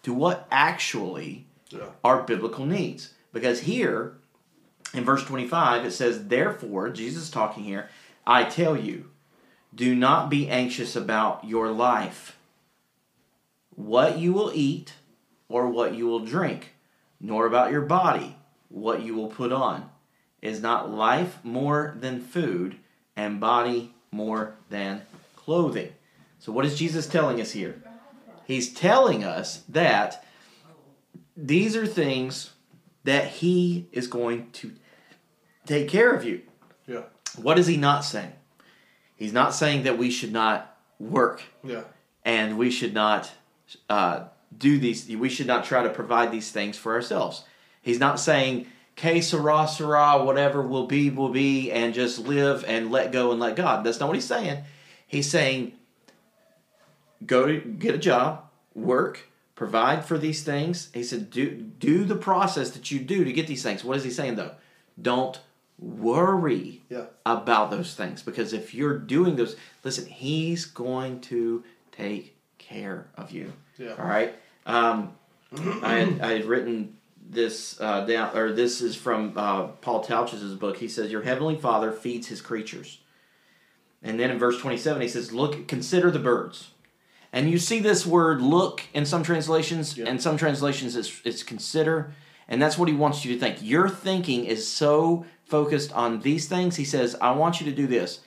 to 0.03 0.13
what 0.13 0.47
actually 0.51 1.47
Yeah. 1.71 1.87
are 2.05 2.23
biblical 2.23 2.67
needs. 2.67 3.15
Because 3.33 3.61
here 3.61 4.19
in 4.93 5.05
verse 5.07 5.25
25 5.25 5.87
it 5.87 5.93
says, 5.93 6.29
Therefore, 6.29 6.91
Jesus 6.91 7.23
is 7.25 7.31
talking 7.31 7.65
here, 7.65 7.89
I 8.27 8.45
tell 8.45 8.77
you, 8.77 9.09
do 9.75 9.95
not 9.95 10.29
be 10.29 10.47
anxious 10.51 10.95
about 10.95 11.45
your 11.47 11.71
life, 11.71 12.37
what 13.75 14.19
you 14.19 14.35
will 14.35 14.53
eat 14.55 14.93
or 15.49 15.67
what 15.67 15.95
you 15.95 16.05
will 16.07 16.21
drink, 16.27 16.75
nor 17.19 17.47
about 17.47 17.73
your 17.73 17.81
body, 17.81 18.37
what 18.69 19.01
you 19.01 19.15
will 19.15 19.29
put 19.29 19.51
on. 19.51 19.89
Is 20.45 20.61
not 20.61 20.91
life 20.91 21.39
more 21.43 21.97
than 21.99 22.21
food, 22.21 22.77
and 23.17 23.41
body 23.41 23.95
more 24.11 24.57
than 24.69 25.01
clothing? 25.35 25.91
So, 26.39 26.53
what 26.53 26.67
is 26.67 26.79
Jesus 26.79 27.07
telling 27.07 27.41
us 27.41 27.53
here? 27.53 27.83
He's 28.47 28.73
telling 28.75 29.25
us 29.25 29.63
that 29.71 30.23
these 31.35 31.75
are 31.75 31.87
things 31.87 32.51
that 33.05 33.27
He 33.27 33.89
is 33.91 34.07
going 34.07 34.51
to 34.53 34.73
take 35.65 35.89
care 35.89 36.13
of 36.15 36.25
you. 36.25 36.43
Yeah. 36.87 37.05
What 37.41 37.59
is 37.59 37.67
He 37.67 37.79
not 37.79 38.05
saying? 38.05 38.33
He's 39.17 39.33
not 39.33 39.55
saying 39.55 39.85
that 39.85 39.97
we 39.97 40.11
should 40.11 40.33
not 40.33 40.77
work 40.99 41.43
Yeah. 41.63 41.85
and 42.23 42.59
we 42.59 42.71
should 42.71 42.93
not 42.93 43.31
uh, 43.89 44.25
do 44.59 44.79
these. 44.79 45.09
We 45.09 45.31
should 45.31 45.47
not 45.47 45.65
try 45.65 45.83
to 45.83 45.89
provide 45.89 46.31
these 46.31 46.51
things 46.51 46.77
for 46.77 46.93
ourselves. 46.93 47.45
He's 47.81 47.99
not 47.99 48.21
saying, 48.21 48.67
"Que 48.97 49.21
sera, 49.23 49.67
sera, 49.69 50.23
whatever 50.25 50.63
will 50.63 50.87
be, 50.87 51.11
will 51.11 51.29
be," 51.31 51.71
and 51.73 51.95
just 51.95 52.19
live 52.21 52.65
and 52.67 52.91
let 52.91 53.13
go 53.13 53.31
and 53.31 53.41
let 53.41 53.57
God. 53.57 53.85
That's 53.85 54.01
not 54.01 54.07
what 54.09 54.15
he's 54.17 54.25
saying. 54.27 54.65
He's 55.07 55.31
saying, 55.31 55.73
"Go 57.27 57.47
to 57.47 57.59
get 57.61 57.95
a 57.95 57.99
job, 57.99 58.45
work, 58.75 59.29
provide 59.55 60.05
for 60.05 60.19
these 60.19 60.43
things." 60.43 60.91
He 60.93 61.03
said, 61.03 61.31
"Do 61.31 61.51
do 61.51 62.05
the 62.05 62.17
process 62.17 62.71
that 62.71 62.91
you 62.91 62.99
do 63.01 63.25
to 63.25 63.33
get 63.33 63.47
these 63.47 63.63
things." 63.63 63.85
What 63.85 63.97
is 63.97 64.05
he 64.05 64.11
saying 64.11 64.37
though? 64.37 64.53
Don't 65.01 65.41
worry 65.79 66.83
Yeah. 66.89 67.07
about 67.27 67.71
those 67.71 67.95
things 67.95 68.23
because 68.23 68.53
if 68.53 68.75
you're 68.75 68.97
doing 68.99 69.35
those, 69.37 69.57
listen, 69.83 70.07
he's 70.07 70.65
going 70.67 71.21
to 71.23 71.65
take 71.91 72.37
care 72.59 73.09
of 73.17 73.33
you. 73.33 73.53
Yeah. 73.77 73.95
All 73.99 74.07
right. 74.07 74.35
Um, 74.67 75.15
I 75.83 75.95
had, 75.95 76.21
I 76.21 76.33
had 76.35 76.45
written 76.45 76.97
this 77.27 77.81
uh, 77.81 78.05
down, 78.05 78.37
or 78.37 78.53
this 78.53 78.81
is 78.81 78.97
from 78.97 79.33
uh, 79.37 79.69
Paul 79.81 80.05
Tautges' 80.05 80.59
book. 80.59 80.77
He 80.77 80.89
says, 80.89 81.11
"Your 81.11 81.23
heavenly 81.23 81.57
Father 81.57 81.91
feeds 81.91 82.29
His 82.29 82.41
creatures." 82.41 82.99
And 84.03 84.21
then 84.21 84.31
in 84.31 84.39
verse 84.39 84.59
twenty-seven, 84.61 85.01
he 85.01 85.09
says, 85.09 85.33
"Look, 85.33 85.67
consider 85.67 86.11
the 86.11 86.19
birds." 86.19 86.71
And 87.33 87.51
you 87.51 87.59
see 87.59 87.81
this 87.81 88.07
word 88.07 88.41
"look" 88.41 88.83
in 88.93 89.07
some 89.07 89.23
translations, 89.23 89.99
and 89.99 90.21
some 90.23 90.37
translations 90.37 90.95
it's, 90.95 91.21
it's 91.25 91.43
"consider," 91.43 92.13
and 92.47 92.61
that's 92.61 92.79
what 92.79 92.89
he 92.89 92.95
wants 92.95 93.25
you 93.25 93.33
to 93.35 93.41
think. 93.41 93.59
Your 93.61 93.89
thinking 93.89 94.45
is 94.45 94.69
so 94.69 95.25
focused 95.45 95.93
on 95.93 96.21
these 96.21 96.47
things. 96.47 96.77
He 96.77 96.85
says, 96.85 97.17
"I 97.21 97.33
want 97.33 97.61
you 97.61 97.67
to 97.67 97.77
do 97.77 97.87
this." 97.87 98.21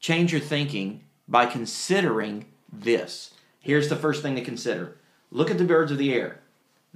Change 0.00 0.30
your 0.30 0.40
thinking 0.40 1.02
by 1.26 1.46
considering 1.46 2.46
this. 2.72 3.34
Here's 3.60 3.88
the 3.88 3.96
first 3.96 4.22
thing 4.22 4.36
to 4.36 4.44
consider. 4.44 4.96
Look 5.32 5.50
at 5.50 5.58
the 5.58 5.64
birds 5.64 5.90
of 5.90 5.98
the 5.98 6.14
air. 6.14 6.40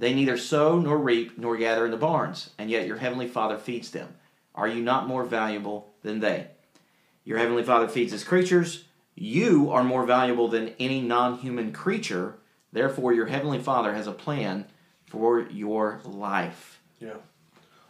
They 0.03 0.13
neither 0.13 0.35
sow 0.37 0.79
nor 0.79 0.97
reap 0.97 1.37
nor 1.37 1.55
gather 1.55 1.85
in 1.85 1.91
the 1.91 1.95
barns, 1.95 2.49
and 2.57 2.69
yet 2.69 2.87
your 2.87 2.97
heavenly 2.97 3.25
Father 3.25 3.57
feeds 3.57 3.89
them. 3.89 4.15
Are 4.53 4.67
you 4.67 4.83
not 4.83 5.07
more 5.07 5.23
valuable 5.23 5.93
than 6.01 6.19
they? 6.19 6.47
Your 7.23 7.37
heavenly 7.37 7.63
Father 7.63 7.87
feeds 7.87 8.11
his 8.11 8.25
creatures. 8.25 8.83
You 9.15 9.71
are 9.71 9.81
more 9.81 10.05
valuable 10.05 10.49
than 10.49 10.73
any 10.77 10.99
non 10.99 11.37
human 11.37 11.71
creature. 11.71 12.35
Therefore, 12.73 13.13
your 13.13 13.27
heavenly 13.27 13.59
Father 13.59 13.93
has 13.93 14.05
a 14.05 14.11
plan 14.11 14.65
for 15.05 15.39
your 15.39 16.01
life. 16.03 16.81
Yeah. 16.99 17.13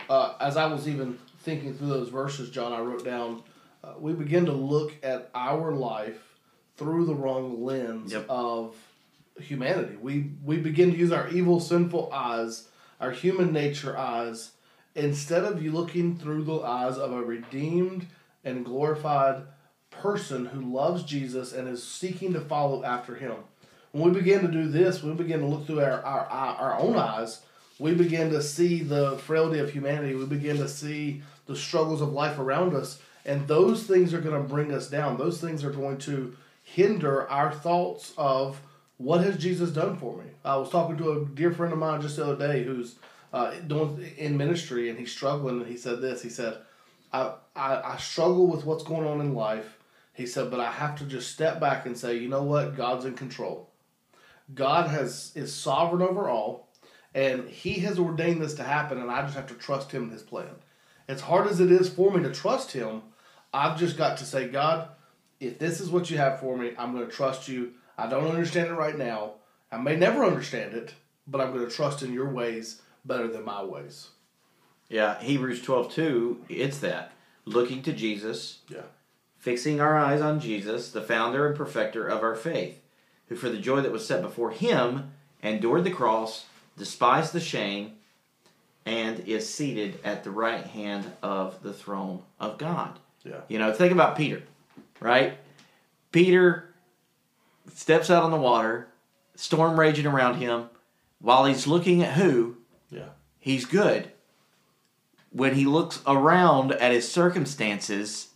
Uh, 0.08 0.36
as 0.39 0.56
I 0.56 0.67
was 0.67 0.88
even 0.88 1.17
thinking 1.39 1.73
through 1.73 1.88
those 1.88 2.10
verses, 2.10 2.52
John, 2.52 2.73
I 2.73 2.82
wrote 2.82 3.04
down 3.04 3.41
uh, 3.84 3.93
we 3.97 4.13
begin 4.13 4.45
to 4.45 4.52
look 4.52 4.93
at 5.02 5.32
our 5.34 5.71
life 5.71 6.38
through 6.78 7.06
the 7.08 7.15
wrong 7.15 7.63
lens 7.63 8.13
Yep. 8.13 8.28
of 8.30 8.76
humanity. 9.43 9.97
We 10.01 10.32
we 10.43 10.58
begin 10.58 10.91
to 10.91 10.97
use 10.97 11.12
our 11.12 11.27
evil, 11.29 11.60
sinful 11.60 12.12
eyes, 12.12 12.67
our 12.99 13.12
human 13.12 13.51
nature 13.51 13.97
eyes, 13.97 14.51
instead 14.95 15.43
of 15.43 15.62
you 15.62 15.71
looking 15.71 16.17
through 16.17 16.43
the 16.43 16.60
eyes 16.62 16.97
of 16.97 17.12
a 17.12 17.21
redeemed 17.21 18.08
and 18.43 18.65
glorified 18.65 19.43
person 19.89 20.47
who 20.47 20.62
loves 20.62 21.03
Jesus 21.03 21.53
and 21.53 21.67
is 21.67 21.84
seeking 21.84 22.34
to 22.34 22.41
follow 22.41 22.84
after 22.84 23.15
him. 23.15 23.36
When 23.91 24.12
we 24.12 24.19
begin 24.19 24.41
to 24.41 24.47
do 24.47 24.67
this, 24.67 25.03
we 25.03 25.13
begin 25.13 25.41
to 25.41 25.45
look 25.45 25.67
through 25.67 25.82
our, 25.82 26.03
our, 26.03 26.25
our, 26.25 26.79
own 26.79 26.95
eyes, 26.95 27.41
we 27.79 27.93
begin 27.93 28.32
to 28.32 28.41
see 28.41 28.82
the 28.82 29.17
frailty 29.19 29.60
of 29.60 29.71
humanity. 29.71 30.15
We 30.15 30.25
begin 30.25 30.58
to 30.58 30.67
see 30.67 31.21
the 31.45 31.56
struggles 31.56 32.01
of 32.01 32.13
life 32.13 32.39
around 32.39 32.75
us. 32.75 32.99
And 33.25 33.47
those 33.47 33.84
things 33.84 34.13
are 34.13 34.21
going 34.21 34.41
to 34.41 34.47
bring 34.47 34.71
us 34.71 34.89
down. 34.89 35.17
Those 35.17 35.39
things 35.39 35.63
are 35.63 35.71
going 35.71 35.97
to 35.99 36.36
hinder 36.63 37.29
our 37.29 37.51
thoughts 37.51 38.13
of 38.17 38.62
what 38.97 39.21
has 39.21 39.38
Jesus 39.38 39.71
done 39.71 39.97
for 39.97 40.17
me. 40.17 40.29
I 40.45 40.56
was 40.58 40.69
talking 40.69 40.97
to 40.97 41.12
a 41.12 41.25
dear 41.25 41.51
friend 41.51 41.73
of 41.73 41.79
mine 41.79 42.01
just 42.01 42.17
the 42.17 42.25
other 42.25 42.47
day 42.47 42.63
who's 42.63 42.95
uh, 43.32 43.51
doing 43.67 44.12
in 44.17 44.38
ministry 44.38 44.89
and 44.89 44.99
he's 44.99 45.12
struggling. 45.12 45.62
And 45.62 45.67
he 45.67 45.77
said 45.77 46.01
this. 46.01 46.21
He 46.21 46.29
said, 46.29 46.58
I, 47.12 47.34
I, 47.56 47.93
I 47.93 47.97
struggle 47.97 48.47
with 48.47 48.65
what's 48.65 48.84
going 48.84 49.08
on 49.08 49.21
in 49.21 49.34
life. 49.34 49.77
He 50.13 50.27
said, 50.27 50.51
but 50.51 50.60
I 50.60 50.71
have 50.71 50.95
to 50.99 51.06
just 51.06 51.32
step 51.32 51.60
back 51.60 51.86
and 51.86 51.97
say, 51.97 52.17
you 52.17 52.29
know 52.29 52.43
what? 52.43 52.77
God's 52.77 53.06
in 53.06 53.15
control. 53.15 53.69
God 54.53 54.89
has 54.89 55.32
is 55.36 55.53
sovereign 55.53 56.01
over 56.01 56.29
all, 56.29 56.69
And 57.15 57.47
He 57.47 57.73
has 57.79 57.99
ordained 57.99 58.41
this 58.41 58.56
to 58.56 58.63
happen, 58.63 58.99
and 58.99 59.10
I 59.10 59.21
just 59.21 59.36
have 59.36 59.47
to 59.47 59.53
trust 59.56 59.91
Him 59.91 60.03
and 60.03 60.12
His 60.12 60.21
plan. 60.21 60.49
As 61.08 61.21
hard 61.21 61.47
as 61.47 61.60
it 61.60 61.71
is 61.71 61.89
for 61.89 62.12
me 62.12 62.23
to 62.23 62.32
trust 62.32 62.71
Him, 62.71 63.01
I've 63.53 63.79
just 63.79 63.97
got 63.97 64.17
to 64.17 64.25
say, 64.25 64.47
God, 64.47 64.89
if 65.39 65.60
this 65.60 65.79
is 65.79 65.89
what 65.89 66.10
you 66.10 66.17
have 66.17 66.39
for 66.39 66.58
me, 66.58 66.71
I'm 66.77 66.93
going 66.93 67.08
to 67.08 67.12
trust 67.12 67.47
you. 67.47 67.73
I 67.97 68.08
don't 68.08 68.27
understand 68.27 68.69
it 68.69 68.73
right 68.73 68.97
now. 68.97 69.34
I 69.71 69.77
may 69.77 69.95
never 69.95 70.23
understand 70.23 70.73
it, 70.73 70.93
but 71.27 71.41
I'm 71.41 71.53
going 71.53 71.67
to 71.67 71.73
trust 71.73 72.01
in 72.03 72.13
your 72.13 72.29
ways 72.29 72.82
better 73.06 73.27
than 73.27 73.43
my 73.45 73.63
ways. 73.63 74.10
Yeah, 74.89 75.19
Hebrews 75.19 75.62
12 75.62 75.91
2, 75.93 76.45
it's 76.49 76.79
that. 76.79 77.12
Looking 77.45 77.82
to 77.84 77.93
Jesus, 77.93 78.60
Yeah. 78.69 78.84
fixing 79.38 79.82
our 79.82 79.97
eyes 79.97 80.21
on 80.21 80.39
Jesus, 80.39 80.91
the 80.91 81.01
founder 81.01 81.47
and 81.47 81.56
perfecter 81.56 82.08
of 82.08 82.21
our 82.23 82.36
faith, 82.36 82.79
who 83.27 83.36
for 83.36 83.49
the 83.49 83.58
joy 83.58 83.82
that 83.82 83.91
was 83.91 84.06
set 84.08 84.21
before 84.21 84.51
him 84.51 85.12
endured 85.41 85.84
the 85.84 85.91
cross, 85.91 86.45
despised 86.77 87.34
the 87.34 87.39
shame, 87.39 87.93
and 88.86 89.19
is 89.21 89.51
seated 89.53 89.99
at 90.03 90.23
the 90.23 90.32
right 90.32 90.65
hand 90.65 91.12
of 91.21 91.62
the 91.63 91.73
throne 91.73 92.21
of 92.39 92.58
God. 92.58 92.99
Yeah. 93.23 93.41
You 93.47 93.58
know, 93.60 93.73
think 93.73 93.91
about 93.91 94.17
Peter, 94.17 94.43
right? 94.99 95.38
Peter 96.12 96.72
steps 97.73 98.10
out 98.10 98.23
on 98.23 98.32
the 98.32 98.38
water, 98.38 98.88
storm 99.36 99.80
raging 99.80 100.06
around 100.06 100.36
him, 100.36 100.69
while 101.19 101.45
he's 101.45 101.67
looking 101.67 102.04
at 102.04 102.13
who? 102.13 102.58
Yeah. 102.89 103.10
He's 103.39 103.65
good. 103.65 104.12
When 105.32 105.56
he 105.56 105.65
looks 105.65 106.02
around 106.06 106.73
at 106.73 106.91
his 106.91 107.10
circumstances, 107.12 108.28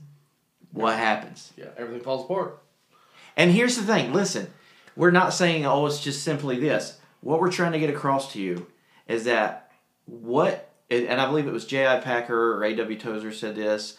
what 0.72 0.98
happens? 0.98 1.54
Yeah. 1.58 1.68
Everything 1.78 2.04
falls 2.04 2.26
apart. 2.26 2.62
And 3.36 3.52
here's 3.52 3.76
the 3.76 3.84
thing 3.84 4.14
listen, 4.14 4.48
we're 4.96 5.12
not 5.12 5.34
saying, 5.34 5.66
oh, 5.66 5.86
it's 5.86 6.04
just 6.04 6.24
simply 6.24 6.60
this. 6.60 7.00
What 7.22 7.40
we're 7.40 7.52
trying 7.52 7.74
to 7.74 7.80
get 7.80 7.90
across 7.90 8.34
to 8.34 8.42
you 8.42 8.68
is 9.08 9.26
that 9.26 9.72
what, 10.06 10.70
and 10.90 11.22
I 11.22 11.28
believe 11.28 11.48
it 11.48 11.54
was 11.54 11.66
J.I. 11.66 12.00
Packer 12.00 12.56
or 12.56 12.64
A.W. 12.64 12.98
Tozer 12.98 13.32
said 13.32 13.56
this 13.56 13.98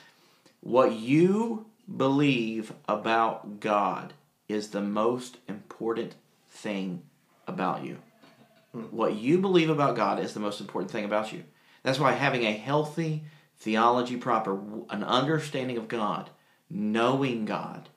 what 0.60 0.92
you 0.92 1.66
believe 1.96 2.72
about 2.88 3.60
God 3.60 4.12
is 4.48 4.68
the 4.68 4.80
most 4.80 5.38
important 5.46 6.14
thing 6.50 7.02
about 7.46 7.84
you. 7.84 7.98
Hmm. 8.72 8.82
What 8.84 9.14
you 9.14 9.38
believe 9.38 9.70
about 9.70 9.96
God 9.96 10.20
is 10.20 10.34
the 10.34 10.40
most 10.40 10.60
important 10.60 10.90
thing 10.90 11.04
about 11.04 11.32
you. 11.32 11.44
That's 11.82 11.98
why 11.98 12.12
having 12.12 12.44
a 12.44 12.52
healthy 12.52 13.24
theology 13.58 14.16
proper, 14.16 14.58
an 14.90 15.04
understanding 15.04 15.76
of 15.76 15.88
God, 15.88 16.30
knowing 16.70 17.44
God, 17.44 17.88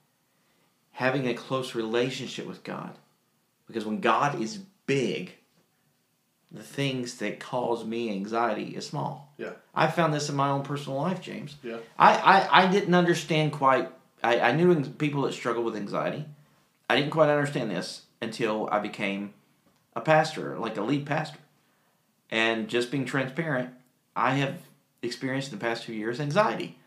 having 0.91 1.27
a 1.27 1.33
close 1.33 1.75
relationship 1.75 2.47
with 2.47 2.63
God. 2.63 2.97
Because 3.67 3.85
when 3.85 4.01
God 4.01 4.41
is 4.41 4.59
big, 4.85 5.33
the 6.51 6.63
things 6.63 7.15
that 7.17 7.39
cause 7.39 7.85
me 7.85 8.09
anxiety 8.09 8.75
is 8.75 8.85
small. 8.85 9.33
Yeah. 9.37 9.53
I 9.73 9.87
found 9.87 10.13
this 10.13 10.29
in 10.29 10.35
my 10.35 10.49
own 10.49 10.63
personal 10.63 10.99
life, 10.99 11.21
James. 11.21 11.55
Yeah. 11.63 11.77
I, 11.97 12.15
I, 12.17 12.63
I 12.63 12.71
didn't 12.71 12.93
understand 12.93 13.53
quite. 13.53 13.89
I, 14.21 14.39
I 14.39 14.51
knew 14.51 14.83
people 14.83 15.21
that 15.23 15.33
struggle 15.33 15.63
with 15.63 15.75
anxiety. 15.75 16.25
I 16.91 16.97
didn't 16.97 17.11
quite 17.11 17.29
understand 17.29 17.71
this 17.71 18.01
until 18.21 18.67
I 18.69 18.79
became 18.79 19.33
a 19.95 20.01
pastor, 20.01 20.59
like 20.59 20.75
a 20.75 20.81
lead 20.81 21.05
pastor. 21.05 21.39
And 22.29 22.67
just 22.67 22.91
being 22.91 23.05
transparent, 23.05 23.69
I 24.13 24.31
have 24.31 24.57
experienced 25.01 25.53
in 25.53 25.57
the 25.57 25.63
past 25.63 25.83
two 25.83 25.93
years 25.93 26.19
anxiety. 26.19 26.77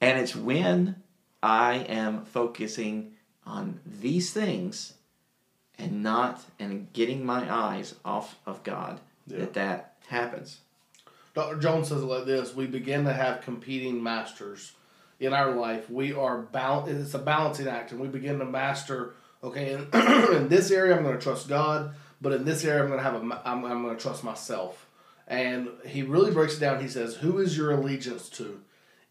And 0.00 0.16
it's 0.20 0.36
when 0.36 1.02
I 1.42 1.78
am 1.88 2.24
focusing 2.24 3.14
on 3.44 3.80
these 3.84 4.32
things 4.32 4.94
and 5.76 6.04
not 6.04 6.44
and 6.60 6.92
getting 6.92 7.26
my 7.26 7.52
eyes 7.52 7.96
off 8.04 8.38
of 8.46 8.62
God 8.62 9.00
Yeah. 9.26 9.38
that 9.38 9.54
that 9.54 9.96
happens. 10.06 10.60
Dr. 11.34 11.58
Jones 11.58 11.88
says 11.88 12.02
it 12.02 12.06
like 12.06 12.26
this: 12.26 12.54
We 12.54 12.66
begin 12.66 13.04
to 13.06 13.12
have 13.12 13.40
competing 13.42 14.00
masters 14.00 14.74
in 15.20 15.32
our 15.32 15.52
life. 15.52 15.88
We 15.90 16.12
are 16.12 16.38
bal- 16.38 16.86
It's 16.86 17.14
a 17.14 17.18
balancing 17.18 17.68
act, 17.68 17.92
and 17.92 18.00
we 18.00 18.08
begin 18.08 18.38
to 18.38 18.44
master. 18.44 19.14
Okay, 19.42 19.72
in, 19.72 19.88
in 20.34 20.48
this 20.48 20.70
area, 20.70 20.96
I'm 20.96 21.02
going 21.02 21.16
to 21.16 21.22
trust 21.22 21.48
God, 21.48 21.94
but 22.20 22.32
in 22.32 22.44
this 22.44 22.64
area, 22.64 22.82
I'm 22.82 22.88
going 22.88 22.98
to 22.98 23.04
have 23.04 23.14
a. 23.14 23.48
I'm, 23.48 23.64
I'm 23.64 23.82
going 23.82 23.96
to 23.96 24.02
trust 24.02 24.24
myself. 24.24 24.86
And 25.28 25.68
he 25.84 26.02
really 26.02 26.30
breaks 26.30 26.56
it 26.56 26.60
down. 26.60 26.80
He 26.80 26.88
says, 26.88 27.16
"Who 27.16 27.38
is 27.38 27.56
your 27.56 27.72
allegiance 27.72 28.28
to? 28.30 28.60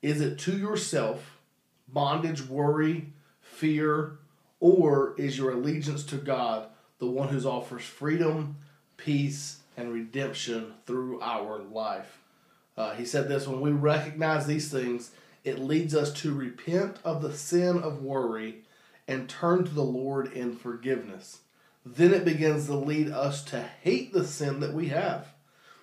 Is 0.01 0.21
it 0.21 0.39
to 0.39 0.57
yourself, 0.57 1.39
bondage, 1.87 2.47
worry, 2.47 3.13
fear, 3.41 4.19
or 4.59 5.15
is 5.17 5.37
your 5.37 5.51
allegiance 5.51 6.03
to 6.05 6.17
God, 6.17 6.67
the 6.99 7.07
one 7.07 7.29
who 7.29 7.39
offers 7.47 7.83
freedom, 7.83 8.57
peace, 8.97 9.59
and 9.77 9.91
redemption 9.91 10.73
through 10.85 11.21
our 11.21 11.59
life. 11.59 12.19
Uh, 12.77 12.93
he 12.93 13.05
said 13.05 13.27
this 13.27 13.47
when 13.47 13.61
we 13.61 13.71
recognize 13.71 14.45
these 14.45 14.69
things, 14.71 15.11
it 15.45 15.59
leads 15.59 15.95
us 15.95 16.11
to 16.21 16.33
repent 16.33 16.97
of 17.05 17.21
the 17.21 17.33
sin 17.33 17.77
of 17.81 18.01
worry 18.01 18.63
and 19.07 19.29
turn 19.29 19.63
to 19.63 19.73
the 19.73 19.81
Lord 19.81 20.33
in 20.33 20.55
forgiveness. 20.55 21.39
Then 21.85 22.13
it 22.13 22.25
begins 22.25 22.65
to 22.65 22.75
lead 22.75 23.11
us 23.11 23.43
to 23.45 23.61
hate 23.61 24.11
the 24.11 24.25
sin 24.25 24.59
that 24.59 24.73
we 24.73 24.87
have, 24.89 25.27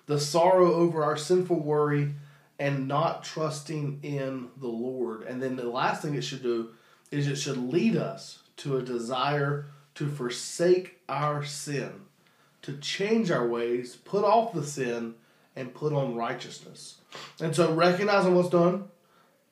the 0.05 0.19
sorrow 0.19 0.73
over 0.73 1.03
our 1.03 1.17
sinful 1.17 1.61
worry, 1.61 2.13
and 2.59 2.87
not 2.87 3.23
trusting 3.23 4.01
in 4.03 4.49
the 4.59 4.67
Lord. 4.67 5.23
And 5.23 5.41
then 5.41 5.55
the 5.55 5.67
last 5.67 6.01
thing 6.01 6.13
it 6.13 6.23
should 6.23 6.43
do 6.43 6.69
is 7.09 7.27
it 7.27 7.37
should 7.37 7.57
lead 7.57 7.95
us 7.95 8.39
to 8.57 8.77
a 8.77 8.83
desire 8.83 9.65
to 9.95 10.07
forsake 10.09 10.99
our 11.07 11.43
sin 11.43 12.03
to 12.63 12.77
change 12.77 13.29
our 13.29 13.47
ways, 13.47 13.95
put 13.97 14.23
off 14.23 14.53
the 14.53 14.65
sin, 14.65 15.13
and 15.55 15.73
put 15.73 15.93
on 15.93 16.15
righteousness. 16.15 16.95
And 17.39 17.55
so, 17.55 17.73
recognizing 17.73 18.33
what's 18.33 18.49
done, 18.49 18.85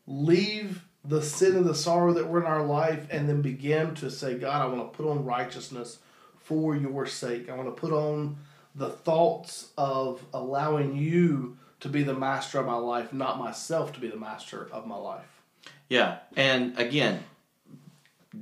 leave 0.07 0.83
the 1.03 1.21
sin 1.21 1.55
and 1.55 1.65
the 1.65 1.75
sorrow 1.75 2.13
that 2.13 2.27
were 2.27 2.39
in 2.39 2.45
our 2.45 2.63
life, 2.63 3.07
and 3.09 3.27
then 3.27 3.41
begin 3.41 3.95
to 3.95 4.11
say, 4.11 4.35
God, 4.35 4.61
I 4.61 4.65
want 4.67 4.91
to 4.91 4.97
put 4.97 5.09
on 5.09 5.25
righteousness 5.25 5.99
for 6.39 6.75
your 6.75 7.05
sake. 7.05 7.49
I 7.49 7.55
want 7.55 7.67
to 7.67 7.79
put 7.79 7.91
on 7.91 8.37
the 8.75 8.89
thoughts 8.89 9.69
of 9.77 10.23
allowing 10.33 10.95
you 10.95 11.57
to 11.79 11.89
be 11.89 12.03
the 12.03 12.13
master 12.13 12.59
of 12.59 12.65
my 12.65 12.75
life, 12.75 13.11
not 13.11 13.39
myself 13.39 13.91
to 13.93 13.99
be 13.99 14.07
the 14.07 14.17
master 14.17 14.69
of 14.71 14.85
my 14.85 14.95
life. 14.95 15.41
Yeah, 15.89 16.19
and 16.37 16.77
again, 16.77 17.23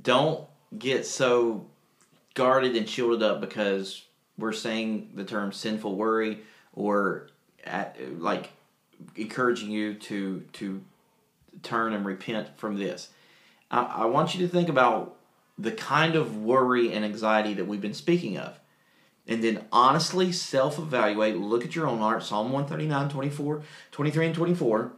don't 0.02 0.46
get 0.78 1.06
so 1.06 1.66
guarded 2.34 2.76
and 2.76 2.88
shielded 2.88 3.22
up 3.22 3.40
because 3.40 4.04
we're 4.38 4.52
saying 4.52 5.10
the 5.14 5.24
term 5.24 5.52
sinful 5.52 5.96
worry 5.96 6.40
or 6.74 7.28
at, 7.64 7.96
like 8.20 8.50
encouraging 9.16 9.70
you 9.70 9.94
to 9.94 10.40
to 10.52 10.80
turn 11.62 11.92
and 11.92 12.04
repent 12.04 12.58
from 12.58 12.78
this. 12.78 13.08
I, 13.70 13.82
I 13.82 14.04
want 14.06 14.34
you 14.34 14.46
to 14.46 14.52
think 14.52 14.68
about 14.68 15.16
the 15.58 15.72
kind 15.72 16.14
of 16.14 16.36
worry 16.36 16.92
and 16.92 17.04
anxiety 17.04 17.54
that 17.54 17.66
we've 17.66 17.80
been 17.80 17.94
speaking 17.94 18.38
of. 18.38 18.58
And 19.26 19.44
then 19.44 19.64
honestly 19.70 20.32
self 20.32 20.78
evaluate, 20.78 21.36
look 21.36 21.64
at 21.64 21.76
your 21.76 21.86
own 21.86 21.98
heart, 21.98 22.22
Psalm 22.22 22.50
139, 22.50 23.08
24, 23.08 23.62
23, 23.92 24.26
and 24.26 24.34
24. 24.34 24.92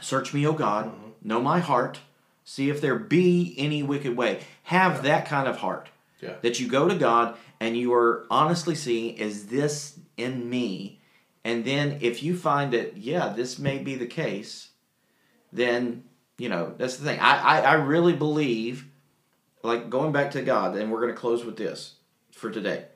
Search 0.00 0.34
me, 0.34 0.46
O 0.46 0.52
God, 0.52 0.86
mm-hmm. 0.86 1.10
know 1.22 1.40
my 1.40 1.60
heart, 1.60 2.00
see 2.44 2.68
if 2.70 2.80
there 2.80 2.96
be 2.96 3.54
any 3.56 3.82
wicked 3.82 4.16
way. 4.16 4.40
Have 4.64 5.02
that 5.04 5.26
kind 5.26 5.48
of 5.48 5.58
heart. 5.58 5.88
Yeah. 6.20 6.34
That 6.42 6.58
you 6.58 6.68
go 6.68 6.88
to 6.88 6.96
God 6.96 7.36
and 7.60 7.76
you 7.76 7.92
are 7.94 8.26
honestly 8.30 8.74
seeing, 8.74 9.16
is 9.16 9.46
this 9.46 9.98
in 10.16 10.50
me? 10.50 11.00
And 11.44 11.64
then 11.64 11.98
if 12.00 12.22
you 12.22 12.36
find 12.36 12.72
that, 12.72 12.96
yeah, 12.96 13.28
this 13.28 13.58
may 13.58 13.78
be 13.78 13.94
the 13.94 14.06
case, 14.06 14.67
then, 15.52 16.04
you 16.36 16.48
know, 16.48 16.74
that's 16.76 16.96
the 16.96 17.04
thing. 17.04 17.20
I, 17.20 17.38
I, 17.38 17.60
I 17.60 17.72
really 17.74 18.12
believe, 18.12 18.86
like 19.62 19.90
going 19.90 20.12
back 20.12 20.32
to 20.32 20.42
God, 20.42 20.76
and 20.76 20.90
we're 20.90 21.00
going 21.00 21.14
to 21.14 21.20
close 21.20 21.44
with 21.44 21.56
this 21.56 21.94
for 22.32 22.50
today. 22.50 22.86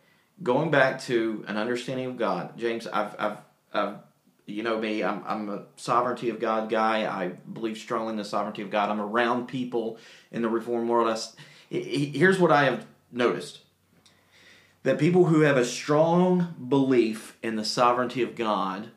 Going 0.43 0.71
back 0.71 1.01
to 1.03 1.45
an 1.47 1.57
understanding 1.57 2.07
of 2.07 2.17
God, 2.17 2.59
James, 2.59 2.87
I've, 2.87 3.15
I've, 3.19 3.37
I've 3.73 3.97
you 4.47 4.62
know 4.62 4.79
me, 4.79 5.05
I'm, 5.05 5.23
I'm 5.27 5.49
a 5.49 5.65
sovereignty 5.77 6.29
of 6.29 6.41
God 6.41 6.69
guy. 6.69 7.07
I 7.07 7.29
believe 7.29 7.79
strongly 7.79 8.11
in 8.11 8.17
the 8.17 8.25
sovereignty 8.25 8.62
of 8.62 8.71
God. 8.71 8.91
I'm 8.91 9.01
around 9.01 9.47
people 9.47 9.99
in 10.31 10.43
the 10.43 10.49
reform 10.49 10.88
world. 10.88 11.09
I 11.09 11.19
here's 11.71 12.38
what 12.38 12.51
I 12.51 12.65
have 12.65 12.87
noticed 13.11 13.61
that 14.83 14.99
people 14.99 15.27
who 15.27 15.41
have 15.41 15.57
a 15.57 15.65
strong 15.65 16.55
belief 16.69 17.38
in 17.43 17.57
the 17.57 17.65
sovereignty 17.65 18.23
of 18.23 18.35
God 18.35 18.91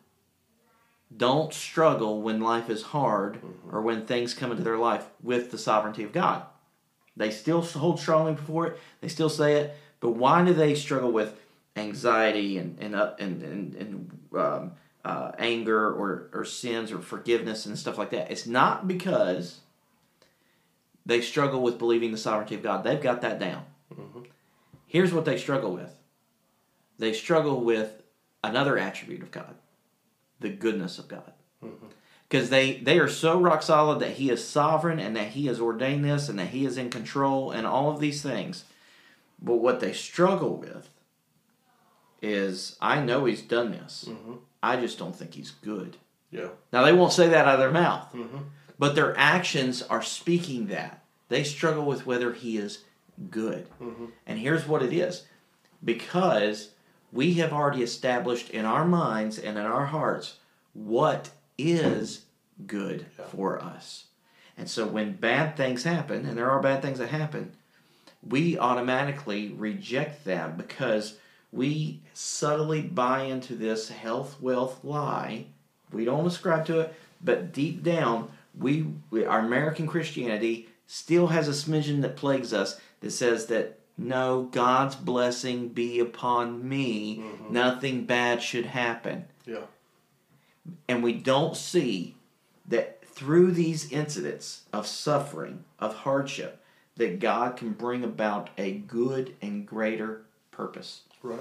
don't 1.15 1.53
struggle 1.53 2.21
when 2.21 2.41
life 2.41 2.69
is 2.69 2.81
hard 2.81 3.39
or 3.71 3.81
when 3.81 4.05
things 4.05 4.33
come 4.33 4.51
into 4.51 4.63
their 4.63 4.77
life 4.77 5.05
with 5.21 5.51
the 5.51 5.57
sovereignty 5.57 6.03
of 6.03 6.11
God. 6.11 6.43
They 7.17 7.31
still 7.31 7.61
hold 7.61 7.99
strongly 7.99 8.33
before 8.33 8.67
it, 8.67 8.79
they 9.01 9.07
still 9.07 9.29
say 9.29 9.55
it, 9.55 9.77
but 9.99 10.11
why 10.11 10.43
do 10.43 10.53
they 10.53 10.75
struggle 10.75 11.11
with 11.11 11.39
anxiety 11.75 12.57
and 12.57 12.77
and 12.79 12.95
up 12.95 13.19
and 13.19 13.41
and, 13.41 13.75
and 13.75 14.19
um, 14.37 14.71
uh, 15.03 15.31
anger 15.37 15.87
or 15.87 16.29
or 16.33 16.45
sins 16.45 16.91
or 16.91 16.99
forgiveness 16.99 17.65
and 17.65 17.77
stuff 17.77 17.97
like 17.97 18.09
that? 18.09 18.31
It's 18.31 18.45
not 18.45 18.87
because 18.87 19.59
they 21.05 21.21
struggle 21.21 21.61
with 21.61 21.77
believing 21.77 22.11
the 22.11 22.17
sovereignty 22.17 22.55
of 22.55 22.63
God. 22.63 22.83
They've 22.83 23.01
got 23.01 23.21
that 23.21 23.39
down. 23.39 23.63
Here's 24.87 25.13
what 25.13 25.25
they 25.25 25.37
struggle 25.37 25.73
with. 25.73 25.93
They 26.97 27.13
struggle 27.13 27.61
with 27.61 28.01
another 28.43 28.77
attribute 28.77 29.21
of 29.21 29.31
God, 29.31 29.55
the 30.39 30.49
goodness 30.49 30.99
of 30.99 31.07
God. 31.07 31.33
Mm-hmm. 31.63 31.87
Because 32.27 32.49
they, 32.49 32.77
they 32.77 32.99
are 32.99 33.07
so 33.07 33.39
rock 33.39 33.61
solid 33.61 33.99
that 33.99 34.13
He 34.13 34.29
is 34.29 34.45
sovereign 34.45 34.99
and 34.99 35.15
that 35.15 35.29
He 35.29 35.45
has 35.47 35.59
ordained 35.59 36.03
this 36.03 36.27
and 36.27 36.39
that 36.39 36.49
He 36.49 36.65
is 36.65 36.77
in 36.77 36.89
control 36.89 37.51
and 37.51 37.67
all 37.67 37.91
of 37.91 37.99
these 37.99 38.21
things. 38.21 38.65
But 39.41 39.55
what 39.55 39.79
they 39.79 39.93
struggle 39.93 40.57
with 40.57 40.89
is 42.21 42.77
I 42.81 43.01
know 43.01 43.25
He's 43.25 43.41
done 43.41 43.71
this. 43.71 44.05
Mm-hmm. 44.07 44.33
I 44.63 44.77
just 44.77 44.97
don't 44.97 45.15
think 45.15 45.35
He's 45.35 45.51
good. 45.51 45.97
Yeah. 46.31 46.49
Now, 46.73 46.83
they 46.83 46.93
won't 46.93 47.13
say 47.13 47.29
that 47.29 47.47
out 47.47 47.53
of 47.53 47.59
their 47.59 47.71
mouth, 47.71 48.11
mm-hmm. 48.13 48.39
but 48.79 48.95
their 48.95 49.15
actions 49.17 49.83
are 49.83 50.01
speaking 50.01 50.67
that. 50.67 51.03
They 51.29 51.43
struggle 51.43 51.85
with 51.85 52.05
whether 52.05 52.33
He 52.33 52.57
is 52.57 52.83
good. 53.29 53.67
And 54.25 54.39
here's 54.39 54.67
what 54.67 54.83
it 54.83 54.91
is 54.91 55.23
because 55.83 56.71
we 57.15 57.35
have 57.35 57.53
already 57.53 57.81
established 57.81 58.49
in 58.49 58.65
our 58.65 58.85
minds 58.85 59.39
and 59.39 59.57
in 59.57 59.65
our 59.65 59.85
hearts 59.85 60.35
what 60.73 61.29
is 61.57 62.25
good 62.67 63.05
Yeah. 63.17 63.25
for 63.27 63.63
us. 63.63 64.05
And 64.57 64.69
so 64.69 64.85
when 64.85 65.13
bad 65.13 65.55
things 65.55 65.83
happen, 65.83 66.25
and 66.25 66.37
there 66.37 66.49
are 66.51 66.61
bad 66.61 66.81
things 66.81 66.99
that 66.99 67.07
happen, 67.09 67.53
we 68.27 68.57
automatically 68.59 69.49
reject 69.57 70.25
them 70.25 70.55
because 70.57 71.15
we 71.53 72.01
subtly 72.13 72.81
buy 72.81 73.23
into 73.23 73.55
this 73.55 73.89
health 73.89 74.35
wealth 74.41 74.83
lie. 74.83 75.45
We 75.93 76.03
don't 76.03 76.25
ascribe 76.25 76.65
to 76.65 76.81
it, 76.81 76.93
but 77.23 77.53
deep 77.53 77.81
down, 77.81 78.29
we, 78.57 78.87
we 79.09 79.23
our 79.25 79.39
American 79.39 79.87
Christianity 79.87 80.67
still 80.87 81.27
has 81.27 81.47
a 81.47 81.51
smidgen 81.51 82.01
that 82.01 82.17
plagues 82.17 82.53
us 82.53 82.79
that 82.99 83.11
says 83.11 83.45
that 83.47 83.79
no, 83.97 84.43
God's 84.51 84.95
blessing 84.95 85.69
be 85.69 85.99
upon 85.99 86.67
me. 86.67 87.17
Mm-hmm. 87.19 87.53
Nothing 87.53 88.05
bad 88.05 88.41
should 88.41 88.65
happen 88.65 89.25
Yeah. 89.45 89.65
and 90.89 91.01
we 91.03 91.13
don't 91.13 91.55
see 91.55 92.15
that 92.67 93.05
through 93.07 93.51
these 93.51 93.91
incidents 93.91 94.63
of 94.73 94.85
suffering, 94.85 95.63
of 95.79 95.95
hardship, 95.95 96.61
that 96.97 97.19
God 97.19 97.55
can 97.57 97.71
bring 97.71 98.03
about 98.03 98.49
a 98.57 98.73
good 98.73 99.35
and 99.41 99.65
greater 99.65 100.23
purpose. 100.51 101.01
Right. 101.23 101.39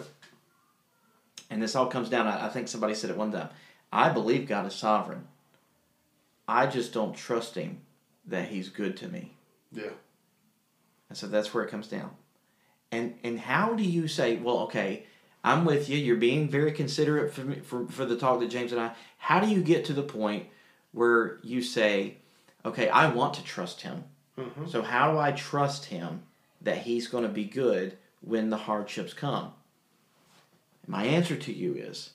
And 1.50 1.60
this 1.62 1.74
all 1.76 1.86
comes 1.86 2.08
down, 2.08 2.26
I 2.26 2.46
I 2.46 2.48
think 2.50 2.68
somebody 2.68 2.94
said 2.94 3.10
it 3.10 3.16
one 3.16 3.32
time. 3.32 3.48
I 3.92 4.08
believe 4.10 4.46
God 4.48 4.66
is 4.66 4.74
sovereign. 4.74 5.26
I 6.48 6.66
just 6.66 6.92
don't 6.92 7.16
trust 7.16 7.54
Him 7.54 7.78
that 8.26 8.48
He's 8.48 8.68
good 8.68 8.96
to 8.98 9.08
me. 9.08 9.34
Yeah. 9.72 9.90
And 11.08 11.16
so 11.18 11.26
that's 11.26 11.52
where 11.54 11.64
it 11.64 11.70
comes 11.70 11.86
down. 11.88 12.10
And 12.94 13.14
and 13.24 13.40
how 13.40 13.74
do 13.74 13.82
you 13.82 14.06
say, 14.06 14.36
well, 14.36 14.60
okay, 14.60 15.04
I'm 15.42 15.64
with 15.64 15.88
you. 15.88 15.98
You're 15.98 16.16
being 16.16 16.48
very 16.48 16.72
considerate 16.72 17.32
for, 17.34 17.42
me, 17.42 17.56
for 17.60 17.86
for 17.88 18.04
the 18.04 18.16
talk 18.16 18.40
that 18.40 18.50
James 18.50 18.72
and 18.72 18.80
I. 18.80 18.92
How 19.18 19.40
do 19.40 19.48
you 19.48 19.62
get 19.62 19.84
to 19.86 19.92
the 19.92 20.02
point 20.02 20.46
where 20.92 21.38
you 21.42 21.60
say, 21.60 22.18
okay, 22.64 22.88
I 22.88 23.08
want 23.12 23.34
to 23.34 23.44
trust 23.44 23.80
Him. 23.80 24.04
Mhm. 24.38 24.70
So 24.70 24.82
how 24.82 25.12
do 25.12 25.18
I 25.18 25.32
trust 25.32 25.86
Him 25.86 26.22
that 26.62 26.78
He's 26.78 27.08
going 27.08 27.24
to 27.24 27.30
be 27.30 27.44
good 27.44 27.96
when 28.20 28.50
the 28.50 28.56
hardships 28.68 29.12
come? 29.12 29.52
My 30.86 31.04
answer 31.04 31.36
to 31.36 31.52
you 31.52 31.74
is, 31.74 32.10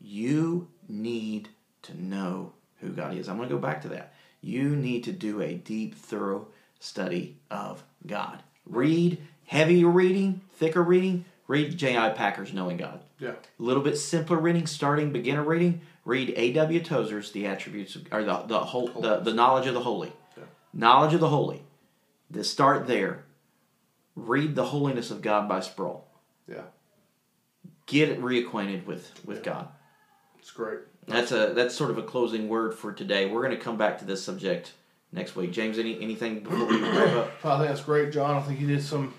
you 0.00 0.68
need 0.88 1.48
to 1.82 2.00
know 2.00 2.52
who 2.80 2.90
God 2.90 3.16
is. 3.16 3.28
I'm 3.28 3.36
going 3.36 3.48
to 3.48 3.54
go 3.54 3.60
back 3.60 3.80
to 3.82 3.88
that. 3.88 4.12
You 4.40 4.76
need 4.76 5.04
to 5.04 5.12
do 5.12 5.40
a 5.40 5.54
deep, 5.54 5.94
thorough 5.94 6.48
study 6.80 7.38
of 7.50 7.82
God. 8.06 8.42
Read 8.66 9.18
heavier 9.48 9.88
reading, 9.88 10.42
thicker 10.52 10.82
reading. 10.82 11.24
Read 11.48 11.76
J.I. 11.76 12.10
Packer's 12.10 12.52
Knowing 12.52 12.76
God. 12.76 13.00
Yeah. 13.18 13.30
A 13.30 13.62
little 13.62 13.82
bit 13.82 13.96
simpler 13.96 14.36
reading, 14.36 14.66
starting 14.66 15.12
beginner 15.12 15.42
reading. 15.42 15.80
Read 16.04 16.32
A.W. 16.36 16.80
Tozer's 16.80 17.32
The 17.32 17.46
Attributes 17.46 17.96
of, 17.96 18.06
or 18.12 18.22
the 18.22 18.42
the 18.46 18.60
whole 18.60 18.88
the, 18.88 19.20
the 19.20 19.32
knowledge 19.32 19.66
of 19.66 19.74
the 19.74 19.80
holy. 19.80 20.12
Yeah. 20.36 20.44
Knowledge 20.72 21.14
of 21.14 21.20
the 21.20 21.28
holy. 21.28 21.62
To 22.34 22.44
start 22.44 22.86
there. 22.86 23.24
Read 24.14 24.54
The 24.54 24.66
Holiness 24.66 25.10
of 25.10 25.22
God 25.22 25.48
by 25.48 25.60
Sproul. 25.60 26.06
Yeah. 26.46 26.62
Get 27.86 28.20
reacquainted 28.20 28.84
with 28.84 29.12
with 29.24 29.38
Yeah. 29.38 29.52
God. 29.52 29.68
It's 30.38 30.50
great. 30.50 30.80
That's 31.06 31.32
a 31.32 31.52
that's 31.54 31.74
sort 31.74 31.90
of 31.90 31.96
a 31.98 32.02
closing 32.02 32.48
word 32.48 32.74
for 32.74 32.92
today. 32.92 33.26
We're 33.26 33.42
going 33.42 33.56
to 33.56 33.62
come 33.62 33.78
back 33.78 33.98
to 33.98 34.04
this 34.04 34.22
subject 34.22 34.72
next 35.12 35.36
week. 35.36 35.52
James, 35.52 35.78
any 35.78 36.00
anything 36.00 36.40
before 36.40 36.66
we 36.66 36.80
wrap 36.80 37.16
up? 37.16 37.30
I 37.44 37.58
think 37.58 37.68
that's 37.68 37.82
great, 37.82 38.12
John. 38.12 38.36
I 38.36 38.40
think 38.42 38.60
you 38.60 38.66
did 38.66 38.82
some 38.82 39.14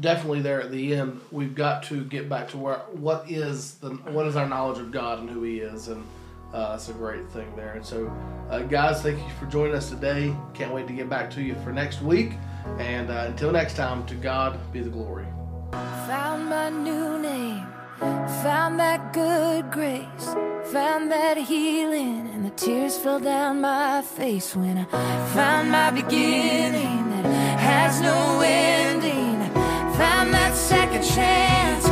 definitely 0.00 0.40
there 0.40 0.60
at 0.60 0.70
the 0.70 0.94
end. 0.94 1.20
We've 1.30 1.54
got 1.54 1.82
to 1.84 2.04
get 2.04 2.28
back 2.28 2.48
to 2.50 2.58
where 2.58 2.78
what 2.92 3.30
is 3.30 3.74
the 3.74 3.90
what 3.90 4.26
is 4.26 4.36
our 4.36 4.48
knowledge 4.48 4.78
of 4.78 4.90
God 4.90 5.20
and 5.20 5.30
who 5.30 5.42
He 5.42 5.60
is, 5.60 5.88
and 5.88 6.04
uh, 6.52 6.72
that's 6.72 6.88
a 6.88 6.92
great 6.92 7.28
thing 7.30 7.54
there. 7.56 7.72
And 7.74 7.84
so, 7.84 8.12
uh, 8.50 8.60
guys, 8.60 9.02
thank 9.02 9.18
you 9.18 9.34
for 9.38 9.46
joining 9.46 9.74
us 9.74 9.88
today. 9.88 10.34
Can't 10.54 10.72
wait 10.72 10.86
to 10.88 10.92
get 10.92 11.08
back 11.08 11.30
to 11.32 11.42
you 11.42 11.54
for 11.62 11.72
next 11.72 12.02
week. 12.02 12.32
And 12.78 13.10
uh, 13.10 13.26
until 13.28 13.52
next 13.52 13.76
time, 13.76 14.04
to 14.06 14.14
God 14.14 14.58
be 14.72 14.80
the 14.80 14.90
glory. 14.90 15.26
Found 15.72 16.50
my 16.50 16.68
new 16.70 17.18
name, 17.20 17.66
found 18.00 18.80
that 18.80 19.12
good 19.12 19.70
grace, 19.70 20.34
found 20.72 21.10
that 21.10 21.36
healing, 21.36 22.30
and 22.32 22.44
the 22.44 22.50
tears 22.50 22.96
fell 22.96 23.20
down 23.20 23.60
my 23.60 24.02
face 24.02 24.56
when 24.56 24.78
I 24.78 24.84
found 25.34 25.70
my 25.70 25.90
beginning 25.90 27.10
that 27.10 27.58
has 27.60 28.00
no 28.00 28.40
ending. 28.42 29.38
Found 29.96 30.32
that 30.32 30.54
second 30.54 31.02
chance, 31.02 31.89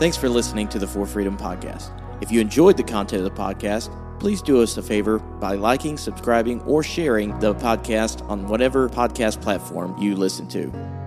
Thanks 0.00 0.16
for 0.16 0.30
listening 0.30 0.66
to 0.68 0.78
the 0.78 0.86
For 0.86 1.04
Freedom 1.04 1.36
podcast. 1.36 1.90
If 2.22 2.32
you 2.32 2.40
enjoyed 2.40 2.78
the 2.78 2.82
content 2.82 3.22
of 3.22 3.34
the 3.34 3.38
podcast, 3.38 3.90
please 4.18 4.40
do 4.40 4.62
us 4.62 4.78
a 4.78 4.82
favor 4.82 5.18
by 5.18 5.56
liking, 5.56 5.98
subscribing, 5.98 6.62
or 6.62 6.82
sharing 6.82 7.38
the 7.38 7.54
podcast 7.54 8.26
on 8.26 8.48
whatever 8.48 8.88
podcast 8.88 9.42
platform 9.42 9.94
you 10.00 10.16
listen 10.16 10.48
to. 10.48 10.99